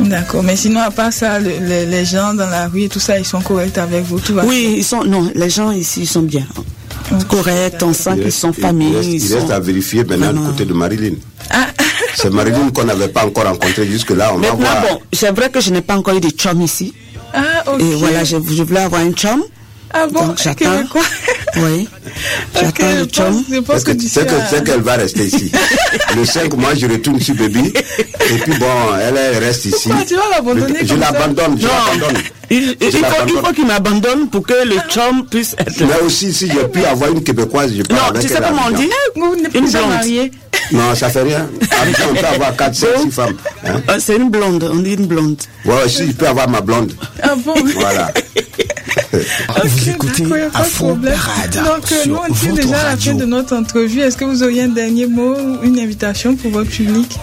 [0.00, 0.42] D'accord.
[0.42, 3.18] Mais sinon, à part ça, le- le- les gens dans la rue et tout ça,
[3.18, 5.04] ils sont corrects avec vous, tout va Oui, ils sont.
[5.04, 6.46] Non, les gens ici, ils sont bien.
[7.28, 8.96] Corrects, on sent Il qu'ils sont il familles.
[8.96, 10.40] reste, ils il reste sont- à vérifier maintenant Vraiment.
[10.46, 11.14] du côté de Marilyn.
[12.14, 14.32] C'est Marilyn qu'on n'avait pas encore rencontré jusque-là.
[14.34, 14.82] On va Maintenant, voir.
[14.82, 16.92] bon, c'est vrai que je n'ai pas encore eu de chum ici.
[17.34, 17.80] Ah, ok.
[17.80, 19.42] Et voilà, je, je voulais avoir un chum.
[19.92, 20.84] Ah bon, Donc j'attends.
[21.56, 21.88] Oui.
[22.54, 23.44] J'attends le chum.
[23.50, 24.26] Je pense que que- tu sais,
[24.64, 25.52] qu'elle va rester ici.
[26.16, 27.72] Le 5, moi, je retourne sur Baby.
[27.74, 28.66] Et puis, bon,
[29.00, 29.88] elle, elle reste ici.
[29.88, 31.72] Pourquoi tu vas l'abandonner Je l'abandonne, je Non.
[31.98, 32.22] l'abandonne.
[32.50, 33.44] Il, il- faut, il l'abandonne.
[33.44, 35.80] faut qu'il m'abandonne pour que le chum puisse être.
[35.80, 38.62] Mais aussi, si je puis avoir une Québécoise, je peux Non, avec tu sais comment
[38.68, 38.88] on dit
[39.42, 40.30] n'êtes Une blonde.
[40.72, 41.48] Non, ça fait rien.
[42.10, 43.36] On peut avoir 4, 5, 6 femmes.
[43.66, 43.80] Hein?
[43.90, 45.36] Euh, C'est une blonde, on dit une blonde.
[45.66, 46.92] Ouais, aussi, je peux avoir ma blonde.
[47.22, 48.10] Ah bon Voilà.
[49.12, 53.24] Vous écoutez à fond parade Donc, euh, nous, on votre déjà à la fin de
[53.24, 54.00] notre entrevue.
[54.00, 57.18] Est-ce que vous auriez un dernier mot ou une invitation pour votre public?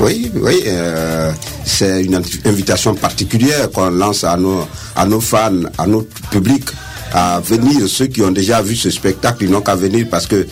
[0.00, 1.30] Oui, oui, euh,
[1.64, 4.66] c'est une invi- invitation particulière qu'on lance à nos,
[4.96, 6.64] à nos fans, à notre public,
[7.12, 7.86] à venir.
[7.86, 10.46] Ceux qui ont déjà vu ce spectacle, ils n'ont qu'à venir parce que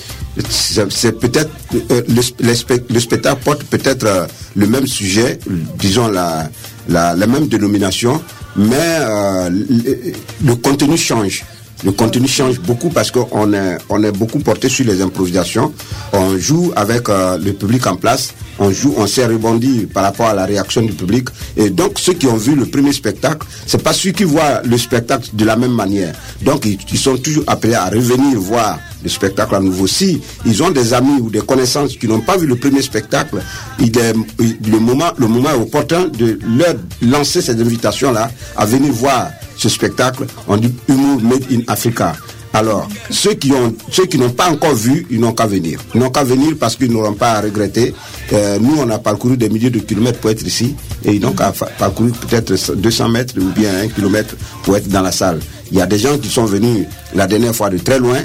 [0.51, 1.51] c'est peut-être
[1.91, 5.39] euh, le, le spe- le spectacle porte peut-être euh, le même sujet,
[5.79, 6.51] disons la,
[6.89, 8.23] la, la même dénomination,
[8.59, 10.13] mais euh, le,
[10.45, 11.45] le contenu change.
[11.85, 15.73] Le contenu change beaucoup parce qu'on est, on est beaucoup porté sur les improvisations.
[16.13, 18.35] On joue avec euh, le public en place.
[18.59, 21.29] On joue, on sait rebondir par rapport à la réaction du public.
[21.57, 24.77] Et donc, ceux qui ont vu le premier spectacle, c'est pas ceux qui voient le
[24.77, 26.15] spectacle de la même manière.
[26.43, 29.87] Donc, ils, sont toujours appelés à revenir voir le spectacle à nouveau.
[29.87, 33.37] Si ils ont des amis ou des connaissances qui n'ont pas vu le premier spectacle,
[33.79, 39.69] le moment, le moment est opportun de leur lancer cette invitation-là à venir voir ce
[39.69, 40.25] spectacle.
[40.47, 42.15] On dit Humour Made in Africa.
[42.55, 45.81] Alors, ceux qui ont, ceux qui n'ont pas encore vu, ils n'ont qu'à venir.
[45.95, 47.95] Ils n'ont qu'à venir parce qu'ils n'auront pas à regretter.
[48.33, 51.33] Euh, nous, on a parcouru des milliers de kilomètres pour être ici, et ils n'ont
[51.33, 55.41] qu'à parcourir peut-être 200 mètres ou bien un kilomètre pour être dans la salle.
[55.71, 58.21] Il y a des gens qui sont venus la dernière fois de très loin,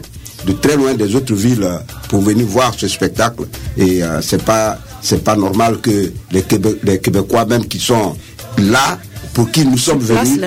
[0.46, 1.78] de très loin des autres villes euh,
[2.08, 3.44] pour venir voir ce spectacle.
[3.78, 8.16] Et euh, c'est pas, c'est pas normal que les Québécois même qui sont
[8.58, 9.00] là
[9.34, 10.38] pour qui nous sommes venus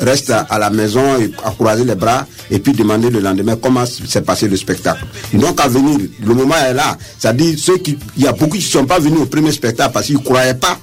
[0.00, 3.56] restent à, à la maison et à croiser les bras et puis demander le lendemain
[3.56, 5.04] comment s'est passé le spectacle.
[5.32, 5.98] Ils n'ont qu'à venir.
[6.24, 6.96] Le moment est là.
[7.18, 9.92] C'est-à-dire ceux qui, il y a beaucoup qui ne sont pas venus au premier spectacle
[9.92, 10.78] parce qu'ils ne croyaient pas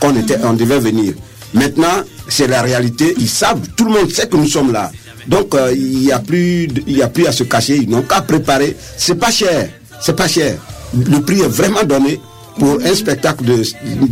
[0.00, 1.14] qu'on était, on devait venir.
[1.54, 3.14] Maintenant, c'est la réalité.
[3.18, 4.90] Ils savent, tout le monde sait que nous sommes là.
[5.26, 7.76] Donc, euh, il n'y a plus, de- il y a plus à se cacher.
[7.76, 8.76] Ils n'ont qu'à préparer.
[8.96, 9.70] C'est pas cher.
[10.00, 10.56] C'est pas cher.
[10.94, 12.20] Le prix est vraiment donné
[12.58, 13.62] pour un spectacle de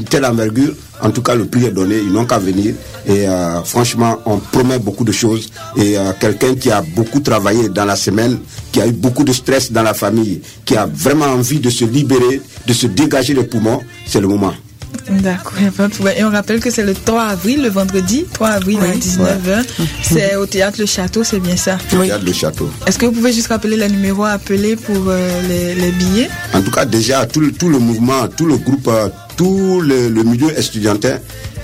[0.09, 0.75] telle envergure.
[1.01, 1.99] En tout cas, le prix est donné.
[1.99, 2.75] Ils n'ont qu'à venir.
[3.07, 5.51] Et euh, franchement, on promet beaucoup de choses.
[5.77, 8.39] Et euh, quelqu'un qui a beaucoup travaillé dans la semaine,
[8.73, 11.85] qui a eu beaucoup de stress dans la famille, qui a vraiment envie de se
[11.85, 14.55] libérer, de se dégager les poumons, c'est le moment.
[15.11, 15.53] D'accord.
[16.17, 19.65] Et on rappelle que c'est le 3 avril, le vendredi, 3 avril à 19h.
[20.03, 21.79] C'est au théâtre Le Château, c'est bien ça?
[21.99, 22.71] Regarde le château.
[22.87, 26.29] Est-ce que vous pouvez juste rappeler les numéros à appeler pour euh, les, les billets?
[26.53, 30.09] En tout cas, déjà, tout le, tout le mouvement, tout le groupe, euh, tout le,
[30.09, 31.19] le milieu estudiantin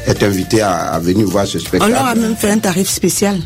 [0.07, 1.93] est invité à, à venir voir ce On spectacle.
[1.93, 3.39] leur a même fait un tarif spécial.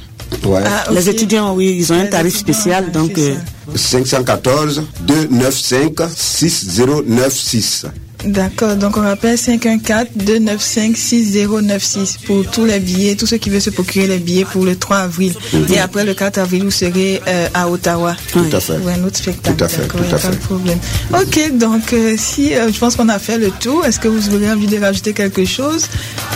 [0.44, 0.62] Ouais.
[0.66, 3.34] Ah, Les étudiants, oui, ils ont un tarif spécial, donc euh,
[3.74, 7.86] 514 295 6096.
[8.24, 14.06] D'accord, donc on rappelle 514-295-6096 pour tous les billets, tous ceux qui veulent se procurer
[14.06, 15.34] les billets pour le 3 avril.
[15.52, 15.66] Mhm.
[15.72, 18.16] Et après le 4 avril, vous serez euh, à Ottawa.
[18.32, 18.78] Tout à fait.
[18.78, 19.56] Pour un autre spectacle.
[19.56, 20.78] Tout à fait, tout pas de problème.
[21.12, 24.34] Ok, donc euh, si euh, je pense qu'on a fait le tour, est-ce que vous
[24.34, 25.86] aurez envie de rajouter quelque chose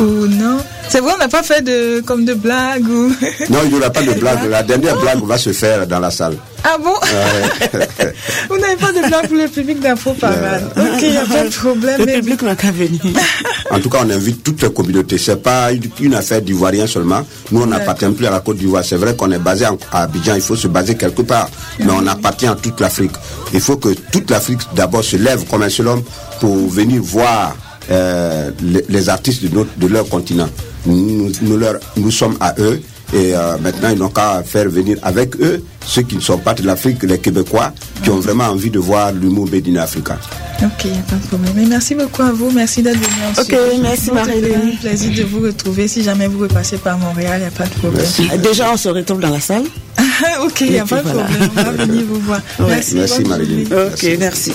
[0.01, 0.59] ou non?
[0.89, 3.09] C'est vrai, on n'a pas fait de comme de blagues ou.
[3.51, 4.49] Non, il n'y aura pas de blague.
[4.51, 6.37] La dernière blague va se faire dans la salle.
[6.65, 7.87] Ah bon Ouais.
[8.51, 10.71] Vous n'avez pas de blague pour le public d'Info Parade.
[10.77, 11.99] Ok, il n'y a pas de problème.
[12.01, 13.01] le mais- public n'a qu'à venir.
[13.71, 15.19] En tout cas, on invite toutes les communautés.
[15.19, 15.69] C'est pas
[16.01, 17.21] une- affaire d'Ivoiriens seulement.
[17.53, 18.83] Nous, on n'appartient plus à la Côte d'Ivoire.
[18.85, 20.35] C'est vrai qu'on est basé à Abidjan.
[20.37, 21.49] Il faut se baser quelque part.
[21.79, 23.13] Mais on appartient à toute l'Afrique.
[23.53, 26.03] Il faut que toute l'Afrique, d'abord, se lève comme un seul homme
[26.41, 27.55] pour venir voir
[27.91, 30.49] euh, les, les artistes de, notre, de leur continent.
[30.87, 32.81] Nous, nous, leur- nous sommes à eux.
[33.13, 36.53] Et euh, maintenant, ils n'ont qu'à faire venir avec eux ceux qui ne sont pas
[36.53, 40.19] de l'Afrique, les Québécois, qui ont vraiment envie de voir l'humour Médina Africa.
[40.63, 41.53] Ok, il n'y a pas de problème.
[41.57, 42.51] Mais merci beaucoup à vous.
[42.51, 44.73] Merci d'être venu en Ok, merci, Marie-Hélène.
[44.75, 45.89] un plaisir de vous retrouver.
[45.89, 48.07] Si jamais vous repassez par Montréal, il n'y a pas de problème.
[48.43, 49.65] Déjà, on se retrouve dans la salle.
[50.43, 51.25] ok, il n'y a pas de voilà.
[51.25, 51.51] problème.
[51.57, 52.41] On va venir vous voir.
[52.59, 52.67] Ouais.
[52.69, 52.95] Merci.
[52.97, 53.67] Merci, Marie-Hélène.
[53.73, 54.53] Ok, merci.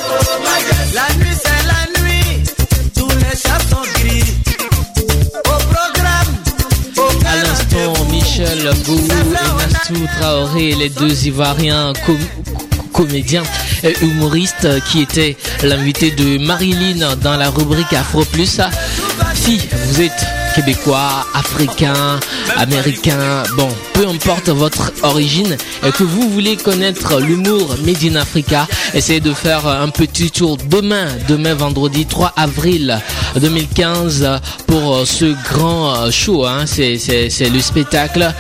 [0.94, 1.36] La nuit,
[8.24, 12.18] Michel Gou et Nastou Traoré, les deux Ivoiriens com-
[12.94, 13.44] comédiens
[13.84, 18.60] et humoristes qui étaient l'invité de Marilyn dans la rubrique Afro Plus.
[19.36, 20.26] Si vous êtes
[20.56, 22.20] québécois, africain,
[22.58, 28.68] américain, bon, peu importe votre origine et que vous voulez connaître l'humour Made in Africa,
[28.94, 33.00] essayez de faire un petit tour demain, demain vendredi 3 avril
[33.40, 34.30] 2015
[34.68, 36.46] pour ce grand show.
[36.46, 36.66] Hein.
[36.66, 38.34] C'est, le spectacle.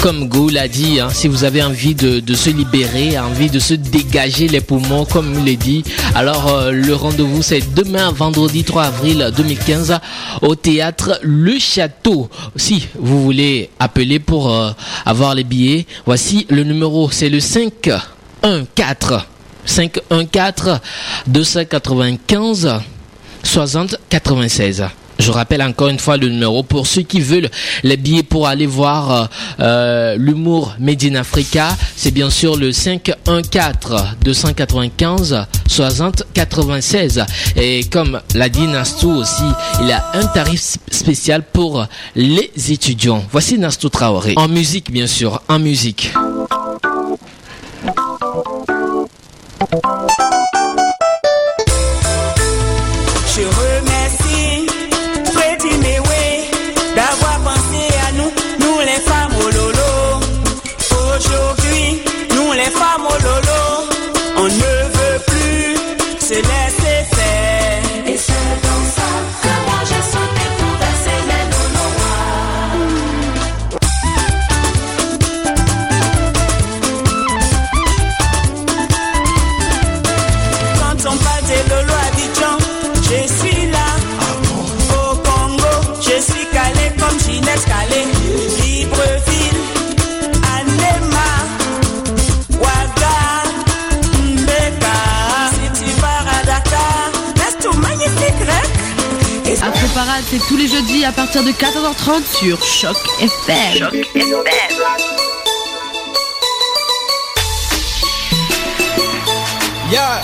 [0.00, 3.74] Comme Go l'a dit, hein, si vous avez envie de, se libérer, envie de se
[3.74, 5.84] dégager les poumons, comme il l'a dit,
[6.14, 9.98] alors euh, le rendez-vous c'est demain, vendredi 3 avril 2015,
[10.40, 12.28] au théâtre Le Château.
[12.56, 14.72] Si vous voulez appeler pour euh,
[15.06, 19.22] avoir les billets, voici le numéro, c'est le 514
[19.64, 20.80] 514
[21.26, 22.80] 295
[23.44, 24.84] 60 96.
[25.22, 27.48] Je rappelle encore une fois le numéro pour ceux qui veulent
[27.84, 29.26] les billets pour aller voir euh,
[29.60, 31.76] euh, l'humour Made in Africa.
[31.94, 37.24] C'est bien sûr le 514 295 60 96.
[37.54, 39.44] Et comme l'a dit Nastou aussi,
[39.80, 43.22] il a un tarif spécial pour les étudiants.
[43.30, 44.34] Voici Nastou Traoré.
[44.34, 46.12] En musique, bien sûr, en musique.
[100.12, 103.78] Parade, c'est tous les jeudis à partir de 14h30 sur Choc FM.
[103.78, 104.76] Choc FM.
[109.90, 110.20] Yeah.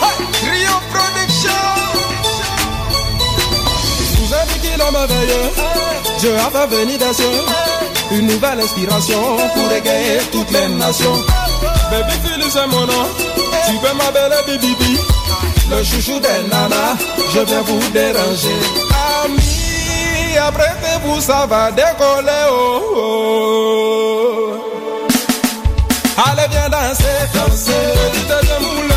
[0.00, 1.50] Hey, Rio Production.
[4.16, 7.26] Sous un qui l'homme veille, Dieu a fait venir des cieux
[8.12, 11.22] une nouvelle inspiration pour égayer toutes les nations.
[11.90, 13.06] Baby Philly, c'est mon nom.
[13.66, 14.96] Tu peux m'appeler Bibi.
[15.70, 16.96] Le chouchou des nanas,
[17.34, 18.87] je viens vous déranger.
[20.38, 22.48] Amis, apprêtez-vous, ça va décoller.
[22.50, 24.54] Oh, oh.
[26.16, 28.87] Allez, viens danser, danser.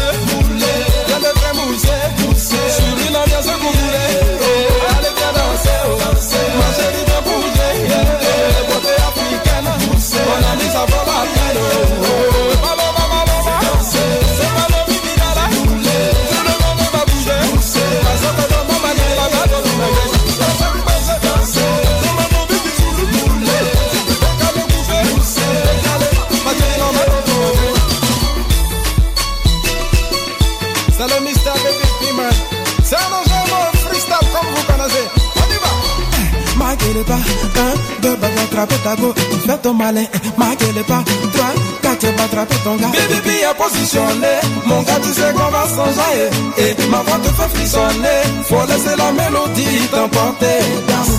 [38.52, 39.14] Attraper ta go,
[39.45, 40.06] fais ton malin.
[40.38, 42.88] Maguez pas, trois, quatre, va attraper ton gars.
[42.88, 44.34] Baby est positionné,
[44.66, 46.30] mon gars, tu sais qu'on va s'enjailler.
[46.58, 50.60] Et ma voix te fait frissonner, faut laisser la mélodie t'emporter.
[50.88, 51.18] Danse.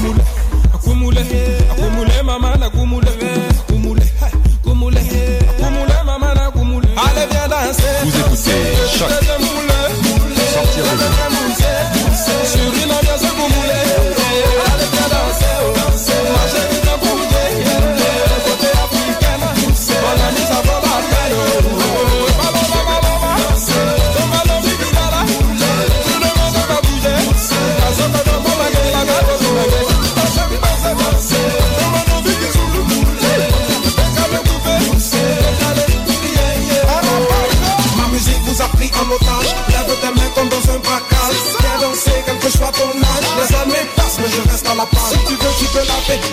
[0.74, 2.71] Akumule, akumule, maman, akumule, akumule,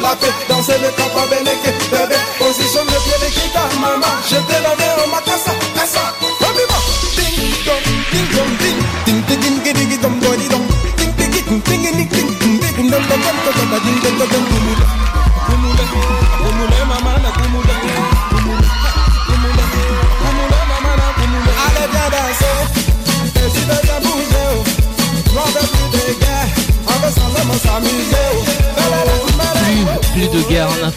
[0.01, 1.73] la fête, danser le papa Beneke,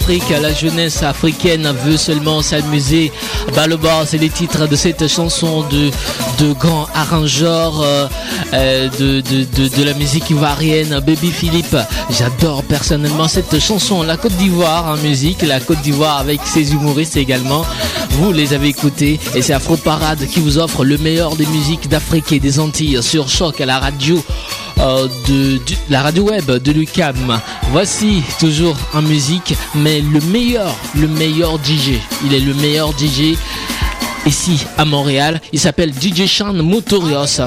[0.09, 3.13] la jeunesse africaine veut seulement s'amuser.
[3.69, 5.91] Le bas, c'est les titres de cette chanson de,
[6.39, 8.09] de grands arrangeurs euh,
[8.53, 11.77] euh, de, de, de, de la musique ivoirienne, Baby Philippe.
[12.11, 14.03] J'adore personnellement cette chanson.
[14.03, 17.65] La Côte d'Ivoire en musique, la Côte d'Ivoire avec ses humoristes également.
[18.11, 21.89] Vous les avez écoutés et c'est Afro Parade qui vous offre le meilleur des musiques
[21.89, 24.23] d'Afrique et des Antilles sur Choc à la radio.
[24.83, 25.59] Euh, de,
[25.91, 27.41] la radio web de Lucam.
[27.71, 31.99] Voici toujours en musique, mais le meilleur, le meilleur DJ.
[32.25, 33.37] Il est le meilleur DJ
[34.27, 35.41] ici à Montréal.
[35.53, 37.41] Il s'appelle DJ Sean Motorios.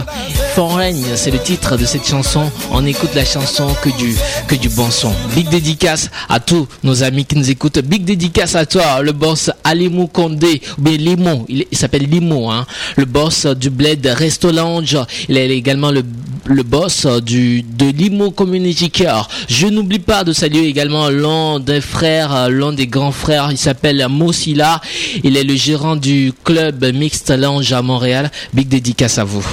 [0.56, 2.50] Foreign, c'est le titre de cette chanson.
[2.72, 4.16] On écoute la chanson que du,
[4.48, 5.12] que du bon son.
[5.36, 7.80] Big dédicace à tous nos amis qui nous écoutent.
[7.80, 11.46] Big dédicace à toi, le boss Alimou Condé, ou.
[11.50, 12.66] Il, s'appelle Limo, hein.
[12.96, 14.98] Le boss du Bled Resto Lounge.
[15.28, 16.04] Il est également le,
[16.46, 19.28] le boss du, de Limo Community Care.
[19.50, 23.50] Je n'oublie pas de saluer également l'un des frères, l'un des grands frères.
[23.52, 24.80] Il s'appelle Mosila.
[25.22, 28.32] Il est le gérant du club Mixed Lounge à Montréal.
[28.54, 29.46] Big dédicace à vous.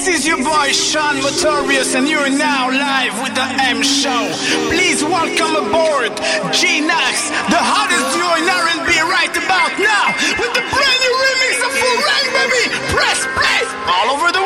[0.00, 4.32] This is your boy Sean Motorius, and you're now live with the M Show.
[4.72, 6.16] Please welcome aboard
[6.56, 11.52] G Nax, the hottest duo in R&B right about now, with the brand new remix
[11.60, 12.64] of Full Rank, baby.
[12.96, 13.60] Press play
[13.92, 14.39] all over the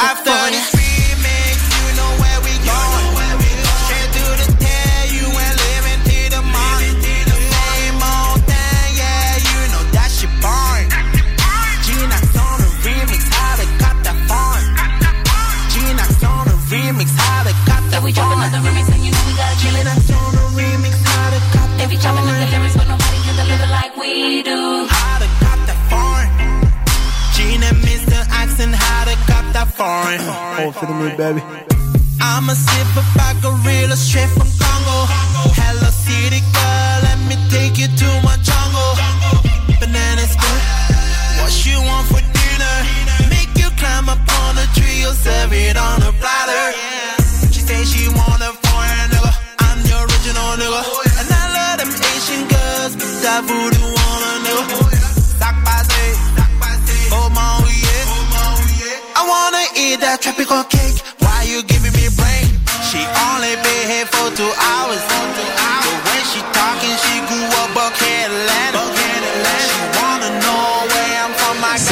[0.00, 0.31] After
[31.22, 31.51] baby.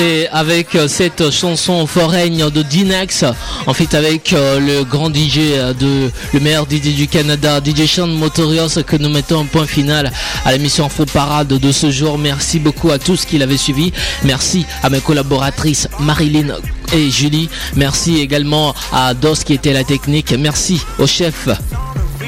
[0.01, 3.23] C'est avec euh, cette chanson foraine de Dinax,
[3.67, 7.85] en fait avec euh, le grand DJ euh, de le meilleur DJ du Canada, DJ
[7.85, 10.11] Sean Motorios, que nous mettons un point final
[10.47, 12.17] à l'émission Afro Parade de ce jour.
[12.17, 13.93] Merci beaucoup à tous qui l'avaient suivi.
[14.25, 16.57] Merci à mes collaboratrices Marilyn
[16.95, 17.51] et Julie.
[17.77, 20.33] Merci également à Dos qui était la technique.
[20.33, 21.47] Merci au chef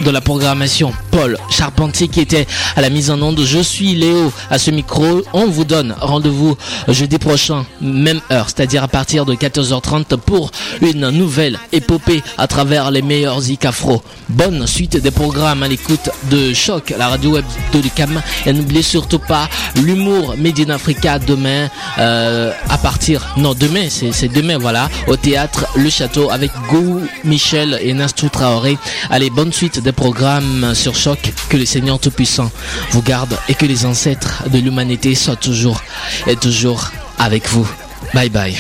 [0.05, 3.41] de la programmation, Paul Charpentier qui était à la mise en onde.
[3.45, 5.23] Je suis Léo à ce micro.
[5.33, 6.57] On vous donne rendez-vous
[6.89, 10.51] jeudi prochain, même heure, c'est-à-dire à partir de 14h30 pour
[10.81, 14.03] une nouvelle épopée à travers les meilleurs zik afro.
[14.31, 18.21] Bonne suite des programmes à l'écoute de Choc, la radio web de Lucam.
[18.47, 24.57] Et n'oubliez surtout pas l'humour Made Africa demain euh, à partir, non demain, c'est demain
[24.59, 28.79] voilà, au théâtre Le Château avec Go Michel et Nastou Traoré.
[29.11, 31.33] Allez, bonne suite des programmes sur Choc.
[31.49, 32.49] Que le Seigneur Tout-Puissant
[32.93, 35.83] vous garde et que les ancêtres de l'humanité soient toujours
[36.29, 37.69] et toujours avec vous.
[38.15, 38.57] Bye bye.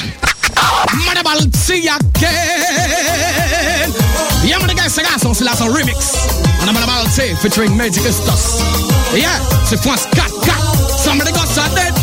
[1.06, 2.28] Madabal, see again.
[4.44, 5.94] Yeah, man, the guy c'est garçon, c'est là son remix.
[6.64, 8.60] On a Madabal, c'est featuring Magic Estos.
[9.14, 9.28] Yeah,
[9.68, 10.24] c'est France 4-4.
[11.04, 11.94] Somebody got ça dead.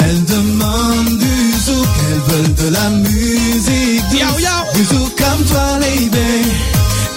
[0.00, 4.20] Elles demandent du zouk, elles veulent de la musique douce.
[4.20, 4.72] Yo, yo.
[4.72, 6.43] Du zouk comme toi, lady.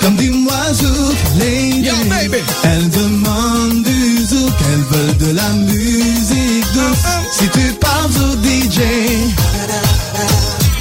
[0.08, 1.82] Comme dis-moi zouk, lady.
[1.82, 2.38] Yo, baby.
[2.64, 7.04] Elles demandent du zouk, elles veulent de la musique douce.
[7.04, 7.26] Uh-uh.
[7.34, 8.80] Si tu parles au DJ,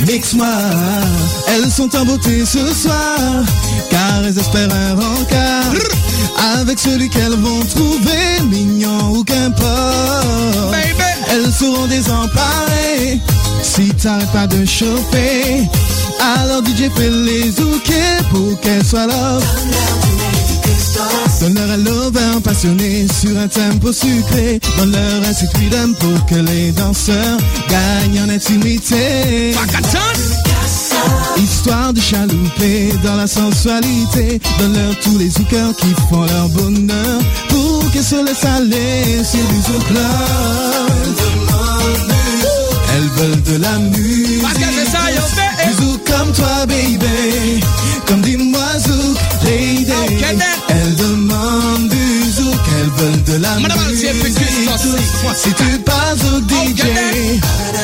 [0.07, 0.47] mix-moi.
[1.49, 3.44] Elles sont en beauté ce soir,
[3.90, 5.72] car elles espèrent un rencard.
[6.61, 10.70] Avec celui qu'elles vont trouver, mignon ou qu'importe.
[10.70, 11.07] Baby.
[11.30, 13.20] Elles seront désemparées
[13.62, 15.62] si t'arrêtes pas de chauffer.
[16.20, 19.38] Alors DJ fait les zouker pour qu'elles soient là.
[21.41, 24.59] Donne-leur un lover passionné sur un tempo sucré.
[24.78, 29.53] Donne-leur un sweet rhythm pour que les danseurs gagnent en intimité.
[31.37, 37.91] Histoire de chalouper dans la sensualité Donne-leur tous les zoukers qui font leur bonheur Pour
[37.93, 39.84] qu'elles se laissent aller sur du zouk
[42.95, 45.66] Elles veulent de la musique fait.
[45.66, 47.61] Du zouk comme toi, baby
[48.07, 49.93] Comme dis-moi zouk, lady
[52.97, 54.11] veulent de la Madame, musique.
[55.34, 56.84] Si tu passes au DJ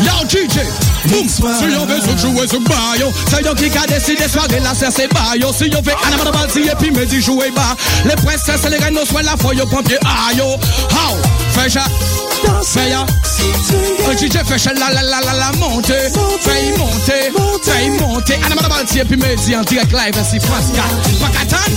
[0.02, 0.58] Yo, DJ,
[1.06, 4.72] boom, si on veut se jouer ce bayo, c'est yo qui a décidé soirée là,
[4.74, 5.52] c'est c'est bayo.
[5.52, 8.64] Si on fait un amas de balsi et puis me dit jouer bas, les princesses
[8.66, 9.98] et les reines nous soient la yo pompier
[10.30, 10.56] ayo.
[10.90, 11.16] How?
[11.62, 13.06] Fais ya.
[14.08, 16.10] Un DJ ça la la la la la monter.
[18.42, 20.86] Un amas de balsi et puis me dit en direct live, France 4.
[21.20, 21.72] Pakatan,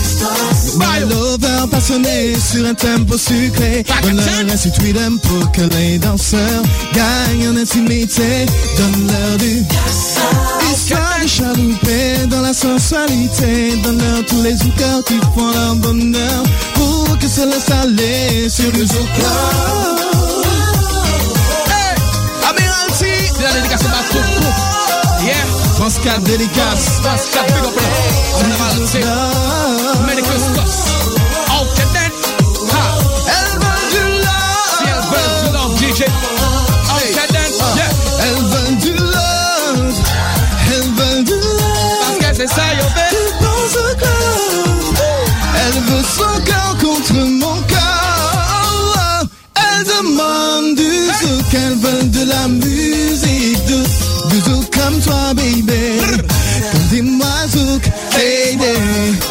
[0.77, 1.07] bayo.
[1.07, 3.85] lover passionné sur un tempo sucré.
[4.01, 6.63] Donne-leur un rhythm pour que les danseurs
[6.93, 8.47] gagnent en intimité.
[8.77, 9.63] Donne-leur du
[10.73, 16.43] Histoire chalouper dans la sensualité Donne-leur tous les zoukers qui font leur bonheur
[16.75, 19.09] Pour que se aller sur le zouk
[21.67, 21.95] Hey,
[22.49, 24.65] Admiralty, de la dédicace à tout
[25.25, 25.33] Yeah.
[25.75, 27.81] France 4 dédicace France 4, big up là.
[28.37, 29.03] On a mal, c'est
[30.05, 30.21] Merry
[50.15, 50.83] Demande du
[51.19, 54.29] zouk, elle veut de la musique douce.
[54.29, 55.99] Du zouk comme toi, baby.
[56.89, 58.79] Dis-moi zouk, lady.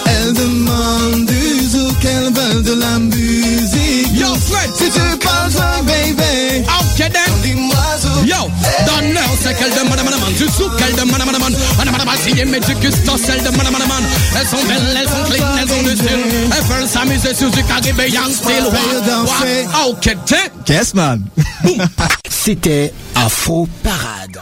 [0.04, 4.34] Elle demande du zouk, elle veut de la musique Yo.
[4.34, 4.70] Fred.
[4.76, 6.66] Si tu parles ça, baby.
[6.68, 7.32] Ok, then.
[7.42, 8.13] Dis-moi zouk.
[8.44, 8.50] Yo,
[8.86, 11.42] donne leur c'est qu'elle demande à madame, du sou qu'elle demande à madame,
[11.78, 13.90] madame, madame, si elle met du custos, elle demande à madame,
[14.38, 17.62] elles sont belles, elles sont clean, elles ont du style, elles veulent s'amuser sur du
[17.64, 18.64] caribéen style?
[19.86, 20.50] Ok, then.
[20.68, 21.22] Yes, man.
[22.28, 24.40] C'était Afro Parade.